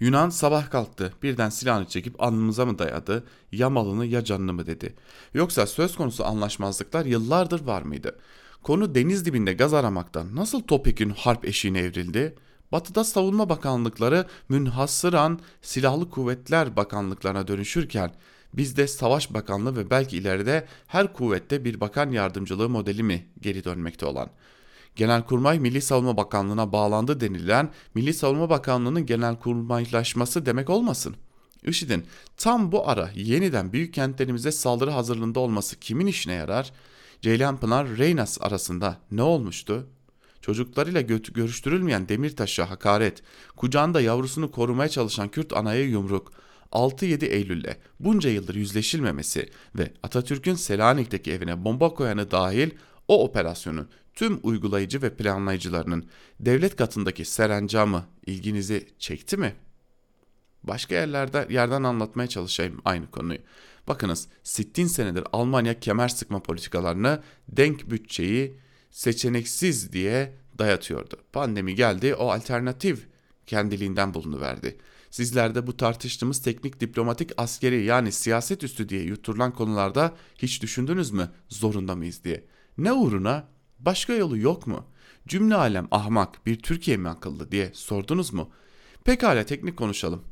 [0.00, 1.12] Yunan sabah kalktı.
[1.22, 3.24] Birden silahını çekip alnımıza mı dayadı?
[3.52, 4.94] Ya malını ya canını mı dedi.
[5.34, 8.18] Yoksa söz konusu anlaşmazlıklar yıllardır var mıydı?
[8.62, 12.34] Konu deniz dibinde gaz aramaktan nasıl topyekün harp eşiğine evrildi?
[12.72, 18.14] Batı'da savunma bakanlıkları münhasıran silahlı kuvvetler bakanlıklarına dönüşürken
[18.54, 24.06] bizde savaş bakanlığı ve belki ileride her kuvvette bir bakan yardımcılığı modeli mi geri dönmekte
[24.06, 24.30] olan?''
[24.96, 31.16] Genelkurmay Milli Savunma Bakanlığı'na bağlandı denilen Milli Savunma Bakanlığı'nın genelkurmaylaşması demek olmasın.
[31.64, 36.72] IŞİD'in tam bu ara yeniden büyük kentlerimize saldırı hazırlığında olması kimin işine yarar?
[37.20, 39.86] Ceylanpınar Reynas arasında ne olmuştu?
[40.40, 43.22] Çocuklarıyla görüştürülmeyen Demirtaş'a hakaret,
[43.56, 46.32] kucağında yavrusunu korumaya çalışan Kürt anaya yumruk,
[46.72, 52.70] 6-7 Eylül'le bunca yıldır yüzleşilmemesi ve Atatürk'ün Selanik'teki evine bomba koyanı dahil
[53.08, 56.06] o operasyonun tüm uygulayıcı ve planlayıcılarının
[56.40, 59.54] devlet katındaki serencamı ilginizi çekti mi?
[60.62, 63.38] Başka yerlerde yerden anlatmaya çalışayım aynı konuyu.
[63.88, 68.56] Bakınız 60 senedir Almanya kemer sıkma politikalarını denk bütçeyi
[68.90, 71.16] seçeneksiz diye dayatıyordu.
[71.32, 73.06] Pandemi geldi o alternatif
[73.46, 74.78] kendiliğinden bulunuverdi.
[75.10, 81.30] Sizlerde bu tartıştığımız teknik diplomatik askeri yani siyaset üstü diye yuturulan konularda hiç düşündünüz mü
[81.48, 82.44] zorunda mıyız diye.
[82.78, 83.48] Ne uğruna
[83.84, 84.84] başka yolu yok mu?
[85.28, 88.50] Cümle alem ahmak bir Türkiye mi akıllı diye sordunuz mu?
[89.04, 90.22] Pekala teknik konuşalım.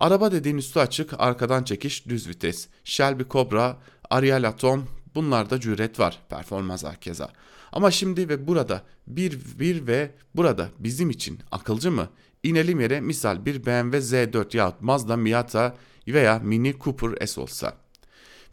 [0.00, 2.68] Araba dediğin üstü açık, arkadan çekiş, düz vites.
[2.84, 3.76] Shelby Cobra,
[4.10, 6.20] Ariel Atom bunlarda cüret var.
[6.28, 7.32] Performans keza.
[7.72, 12.08] Ama şimdi ve burada bir, bir ve burada bizim için akılcı mı?
[12.42, 15.76] İnelim yere misal bir BMW Z4 yahut Mazda Miata
[16.08, 17.76] veya Mini Cooper S olsa.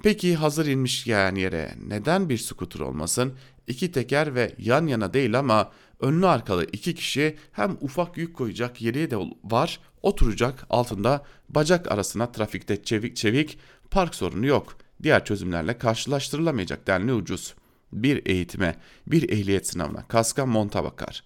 [0.03, 3.34] Peki hazır inmiş yani yere neden bir scooter olmasın?
[3.68, 8.82] İki teker ve yan yana değil ama önlü arkalı iki kişi hem ufak yük koyacak
[8.82, 13.57] yeri de var oturacak altında bacak arasına trafikte çevik çevik
[13.91, 14.78] park sorunu yok.
[15.03, 17.55] Diğer çözümlerle karşılaştırılamayacak denli ucuz.
[17.93, 18.76] Bir eğitime,
[19.07, 21.24] bir ehliyet sınavına, kaska monta bakar.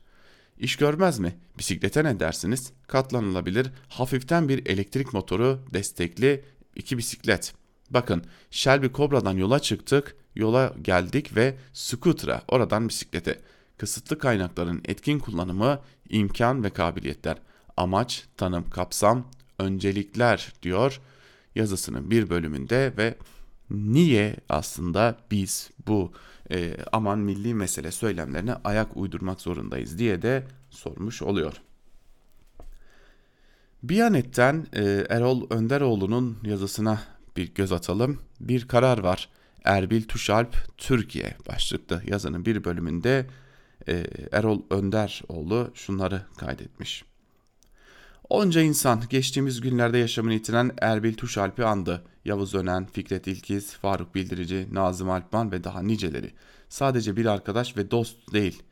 [0.60, 1.36] İş görmez mi?
[1.58, 2.74] Bisiklete ne dersiniz?
[2.88, 6.44] Katlanılabilir, hafiften bir elektrik motoru destekli
[6.76, 7.54] iki bisiklet.
[7.90, 13.40] Bakın Shelby Cobra'dan yola çıktık, yola geldik ve scooter'a oradan bisiklete.
[13.78, 17.38] Kısıtlı kaynakların etkin kullanımı, imkan ve kabiliyetler.
[17.78, 19.26] Amaç, tanım, kapsam,
[19.60, 21.02] öncelikler diyor
[21.56, 23.16] yazısının bir bölümünde ve
[23.70, 26.12] niye aslında biz bu
[26.52, 31.54] e, aman milli mesele söylemlerine ayak uydurmak zorundayız diye de sormuş oluyor.
[33.84, 37.02] Biyanet'ten e, Erol Önderoğlu'nun yazısına
[37.38, 38.20] bir göz atalım.
[38.40, 39.30] Bir karar var.
[39.64, 43.28] Erbil Tuşalp Türkiye başlıklı yazının bir bölümünde
[43.88, 47.04] e, Erol Önderoğlu şunları kaydetmiş.
[48.30, 52.04] Onca insan geçtiğimiz günlerde yaşamını yitiren Erbil Tuşalp'i andı.
[52.26, 56.32] Yavuz Önen, Fikret İlkiz, Faruk Bildirici, Nazım Alpman ve daha niceleri.
[56.70, 58.64] Sadece bir arkadaş ve dost değil.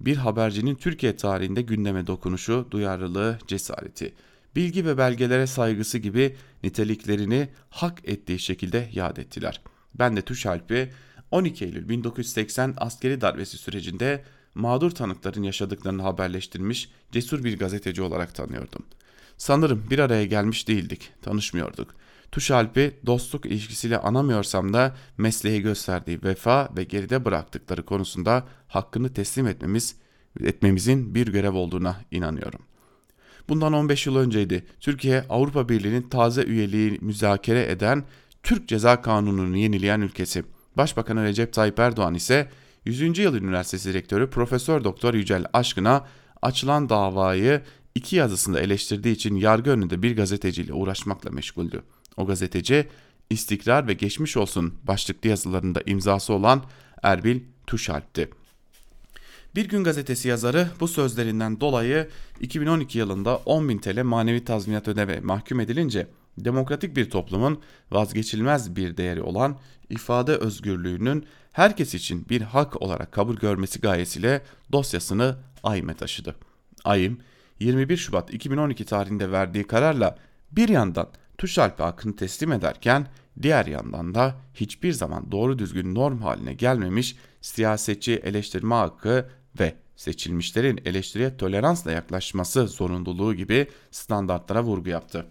[0.00, 4.14] Bir habercinin Türkiye tarihinde gündeme dokunuşu, duyarlılığı, cesareti,
[4.56, 9.60] bilgi ve belgelere saygısı gibi niteliklerini hak ettiği şekilde yad ettiler.
[9.94, 10.92] Ben de Tuşalp'i
[11.30, 14.24] 12 Eylül 1980 askeri darbesi sürecinde
[14.54, 18.86] mağdur tanıkların yaşadıklarını haberleştirmiş cesur bir gazeteci olarak tanıyordum.
[19.36, 21.94] Sanırım bir araya gelmiş değildik, tanışmıyorduk.
[22.32, 29.46] Tuş Alp'i dostluk ilişkisiyle anamıyorsam da mesleğe gösterdiği vefa ve geride bıraktıkları konusunda hakkını teslim
[29.46, 29.96] etmemiz
[30.40, 32.60] etmemizin bir görev olduğuna inanıyorum.
[33.48, 34.66] Bundan 15 yıl önceydi.
[34.80, 38.04] Türkiye Avrupa Birliği'nin taze üyeliği müzakere eden
[38.42, 40.44] Türk Ceza Kanunu'nu yenileyen ülkesi.
[40.76, 42.48] Başbakanı Recep Tayyip Erdoğan ise
[42.84, 43.18] 100.
[43.18, 46.06] Yıl Üniversitesi Rektörü Profesör Doktor Yücel Aşkın'a
[46.42, 47.62] açılan davayı
[47.94, 51.82] iki yazısında eleştirdiği için yargı önünde bir gazeteciyle uğraşmakla meşguldü.
[52.16, 52.88] O gazeteci
[53.30, 56.64] İstikrar ve Geçmiş Olsun başlıklı yazılarında imzası olan
[57.02, 58.30] Erbil Tuşalp'ti.
[59.54, 62.08] Bir gün gazetesi yazarı bu sözlerinden dolayı
[62.40, 66.06] 2012 yılında 10.000 TL manevi tazminat ödeme mahkum edilince
[66.38, 69.58] demokratik bir toplumun vazgeçilmez bir değeri olan
[69.90, 76.34] ifade özgürlüğünün herkes için bir hak olarak kabul görmesi gayesiyle dosyasını AYM'e taşıdı.
[76.84, 77.18] AYM
[77.60, 80.18] 21 Şubat 2012 tarihinde verdiği kararla
[80.52, 81.08] bir yandan
[81.38, 83.06] Tuşalp'e hakkını teslim ederken
[83.42, 89.28] diğer yandan da hiçbir zaman doğru düzgün norm haline gelmemiş siyasetçi eleştirme hakkı
[89.60, 95.26] ve seçilmişlerin eleştiriye toleransla yaklaşması zorunluluğu gibi standartlara vurgu yaptı.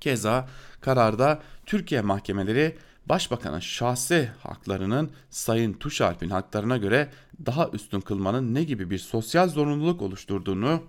[0.00, 0.48] Keza
[0.80, 2.76] kararda Türkiye mahkemeleri
[3.08, 7.10] Başbakanın şahsi haklarının Sayın Tuşalp'in haklarına göre
[7.46, 10.82] daha üstün kılmanın ne gibi bir sosyal zorunluluk oluşturduğunu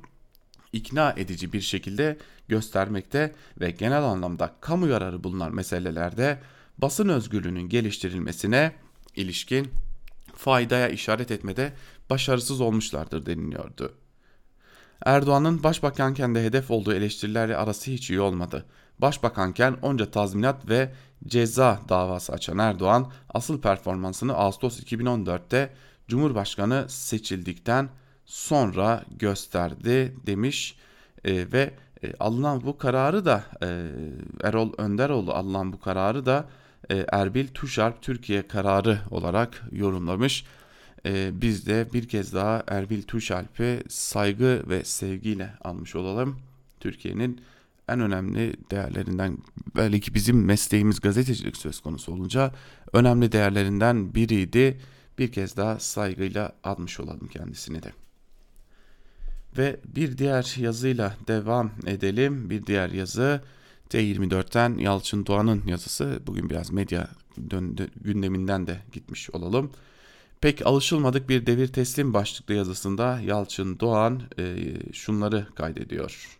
[0.73, 6.39] ikna edici bir şekilde göstermekte ve genel anlamda kamu yararı bulunan meselelerde
[6.77, 8.71] basın özgürlüğünün geliştirilmesine
[9.15, 9.67] ilişkin
[10.35, 11.73] faydaya işaret etmede
[12.09, 13.93] başarısız olmuşlardır deniliyordu.
[15.05, 18.65] Erdoğan'ın başbakanken de hedef olduğu eleştirilerle arası hiç iyi olmadı.
[18.99, 20.91] Başbakanken onca tazminat ve
[21.27, 25.73] ceza davası açan Erdoğan asıl performansını Ağustos 2014'te
[26.07, 27.89] Cumhurbaşkanı seçildikten
[28.25, 30.77] sonra gösterdi demiş
[31.25, 31.73] e, ve
[32.03, 33.67] E, alınan bu kararı da e,
[34.43, 36.49] Erol Önderoğlu alınan bu kararı da
[36.89, 40.45] e, Erbil Tuşarp Türkiye kararı olarak yorumlamış.
[41.05, 46.39] E, biz de bir kez daha Erbil Tuşalp'i saygı ve sevgiyle almış olalım.
[46.79, 47.41] Türkiye'nin
[47.89, 49.37] en önemli değerlerinden
[49.75, 52.51] belki bizim mesleğimiz gazetecilik söz konusu olunca
[52.93, 54.79] önemli değerlerinden biriydi.
[55.17, 57.93] Bir kez daha saygıyla almış olalım kendisini de.
[59.57, 62.49] Ve bir diğer yazıyla devam edelim.
[62.49, 63.41] Bir diğer yazı
[63.89, 66.19] T24'ten Yalçın Doğan'ın yazısı.
[66.27, 67.09] Bugün biraz medya
[68.01, 69.71] gündeminden de gitmiş olalım.
[70.41, 74.55] Pek alışılmadık bir devir teslim başlıklı yazısında Yalçın Doğan e,
[74.93, 76.38] şunları kaydediyor.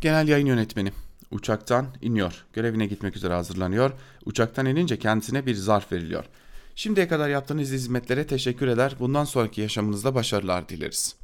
[0.00, 0.92] Genel yayın yönetmeni
[1.30, 2.44] uçaktan iniyor.
[2.52, 3.92] Görevine gitmek üzere hazırlanıyor.
[4.24, 6.24] Uçaktan inince kendisine bir zarf veriliyor.
[6.74, 8.96] Şimdiye kadar yaptığınız hizmetlere teşekkür eder.
[9.00, 11.16] Bundan sonraki yaşamınızda başarılar dileriz.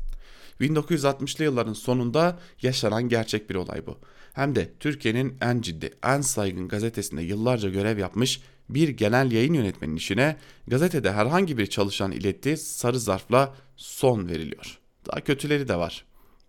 [0.61, 3.99] 1960'lı yılların sonunda yaşanan gerçek bir olay bu.
[4.33, 9.97] Hem de Türkiye'nin en ciddi, en saygın gazetesinde yıllarca görev yapmış bir genel yayın yönetmeninin
[9.97, 14.79] işine gazetede herhangi bir çalışan ilettiği sarı zarfla son veriliyor.
[15.07, 16.05] Daha kötüleri de var.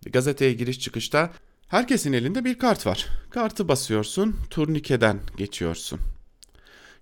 [0.06, 1.30] Gazeteye giriş çıkışta
[1.68, 3.06] herkesin elinde bir kart var.
[3.30, 6.00] Kartı basıyorsun, turnikeden geçiyorsun.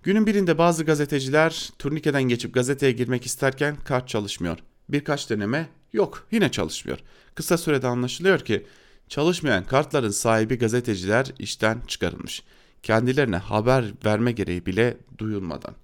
[0.02, 4.58] Günün birinde bazı gazeteciler turnikeden geçip gazeteye girmek isterken kart çalışmıyor.
[4.88, 6.98] Birkaç deneme yok yine çalışmıyor.
[7.34, 8.66] Kısa sürede anlaşılıyor ki
[9.08, 12.42] çalışmayan kartların sahibi gazeteciler işten çıkarılmış.
[12.82, 15.74] Kendilerine haber verme gereği bile duyulmadan.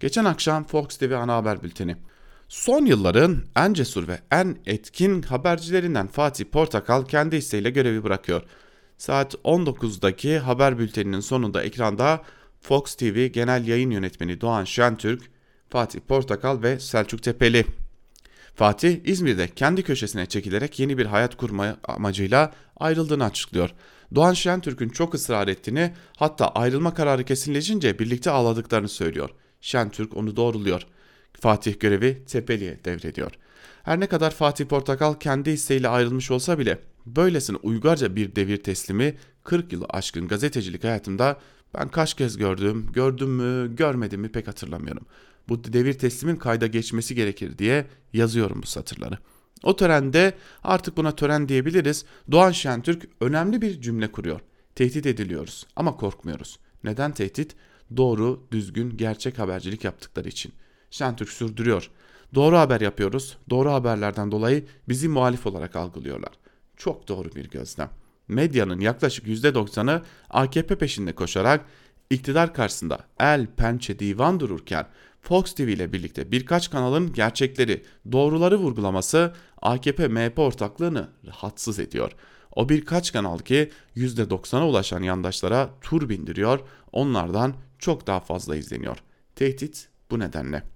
[0.00, 1.96] Geçen akşam Fox TV ana haber bülteni.
[2.48, 8.42] Son yılların en cesur ve en etkin habercilerinden Fatih Portakal kendi isteğiyle görevi bırakıyor.
[8.98, 12.22] Saat 19'daki haber bülteninin sonunda ekranda
[12.60, 15.22] Fox TV Genel Yayın Yönetmeni Doğan Şentürk,
[15.68, 17.66] Fatih Portakal ve Selçuk Tepeli.
[18.54, 23.70] Fatih İzmir'de kendi köşesine çekilerek yeni bir hayat kurma amacıyla ayrıldığını açıklıyor.
[24.14, 29.30] Doğan Şentürk'ün çok ısrar ettiğini hatta ayrılma kararı kesinleşince birlikte ağladıklarını söylüyor.
[29.60, 30.86] Şentürk onu doğruluyor.
[31.40, 33.32] Fatih görevi Tepeli'ye devrediyor.
[33.82, 39.14] Her ne kadar Fatih Portakal kendi isteğiyle ayrılmış olsa bile böylesine uygarca bir devir teslimi
[39.44, 41.40] 40 yılı aşkın gazetecilik hayatımda
[41.74, 45.06] ben kaç kez gördüm, gördüm mü, görmedim mi pek hatırlamıyorum.
[45.48, 49.18] Bu devir teslimin kayda geçmesi gerekir diye yazıyorum bu satırları.
[49.62, 50.34] O törende
[50.64, 52.04] artık buna tören diyebiliriz.
[52.30, 54.40] Doğan Şentürk önemli bir cümle kuruyor.
[54.74, 56.58] Tehdit ediliyoruz ama korkmuyoruz.
[56.84, 57.54] Neden tehdit?
[57.96, 60.52] Doğru, düzgün, gerçek habercilik yaptıkları için.
[60.96, 61.90] Şentürk sürdürüyor.
[62.34, 63.36] Doğru haber yapıyoruz.
[63.50, 66.32] Doğru haberlerden dolayı bizi muhalif olarak algılıyorlar.
[66.76, 67.90] Çok doğru bir gözlem
[68.28, 71.64] medyanın yaklaşık %90'ı AKP peşinde koşarak
[72.10, 74.86] iktidar karşısında el pençe divan dururken
[75.22, 82.12] Fox TV ile birlikte birkaç kanalın gerçekleri, doğruları vurgulaması AKP MHP ortaklığını rahatsız ediyor.
[82.52, 86.60] O birkaç kanal ki %90'a ulaşan yandaşlara tur bindiriyor,
[86.92, 88.96] onlardan çok daha fazla izleniyor.
[89.34, 90.75] Tehdit bu nedenle.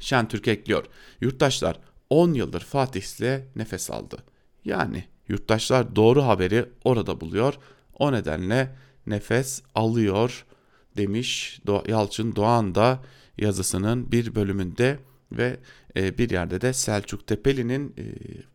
[0.00, 0.84] Şentürk ekliyor.
[1.20, 1.80] Yurttaşlar
[2.10, 4.24] 10 yıldır Fatih'le nefes aldı.
[4.64, 7.54] Yani Yurttaşlar doğru haberi orada buluyor.
[7.98, 8.76] O nedenle
[9.06, 10.44] nefes alıyor
[10.96, 13.02] demiş Yalçın Doğan da
[13.38, 14.98] yazısının bir bölümünde
[15.32, 15.56] ve
[15.96, 18.04] e, bir yerde de Selçuk Tepeli'nin e,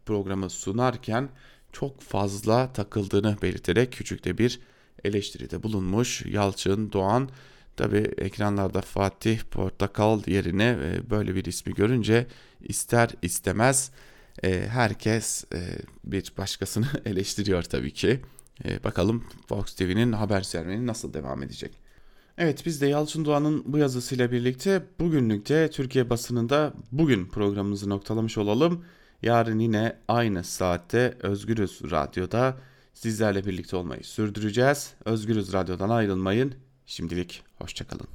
[0.05, 1.29] programı sunarken
[1.71, 4.59] çok fazla takıldığını belirterek küçük de bir
[5.03, 6.25] eleştiride bulunmuş.
[6.25, 7.29] Yalçın Doğan
[7.78, 12.28] tabi ekranlarda Fatih Portakal yerine e, böyle bir ismi görünce
[12.61, 13.91] ister istemez
[14.43, 15.59] e, herkes e,
[16.03, 18.19] bir başkasını eleştiriyor tabii ki.
[18.84, 21.71] Bakalım Fox TV'nin haber sermeni nasıl devam edecek.
[22.38, 28.86] Evet biz de Yalçın Doğan'ın bu yazısıyla birlikte bugünlükte Türkiye basınında bugün programımızı noktalamış olalım.
[29.21, 32.57] Yarın yine aynı saatte Özgürüz Radyo'da
[32.93, 34.93] sizlerle birlikte olmayı sürdüreceğiz.
[35.05, 36.53] Özgürüz Radyo'dan ayrılmayın.
[36.86, 38.07] Şimdilik hoşçakalın.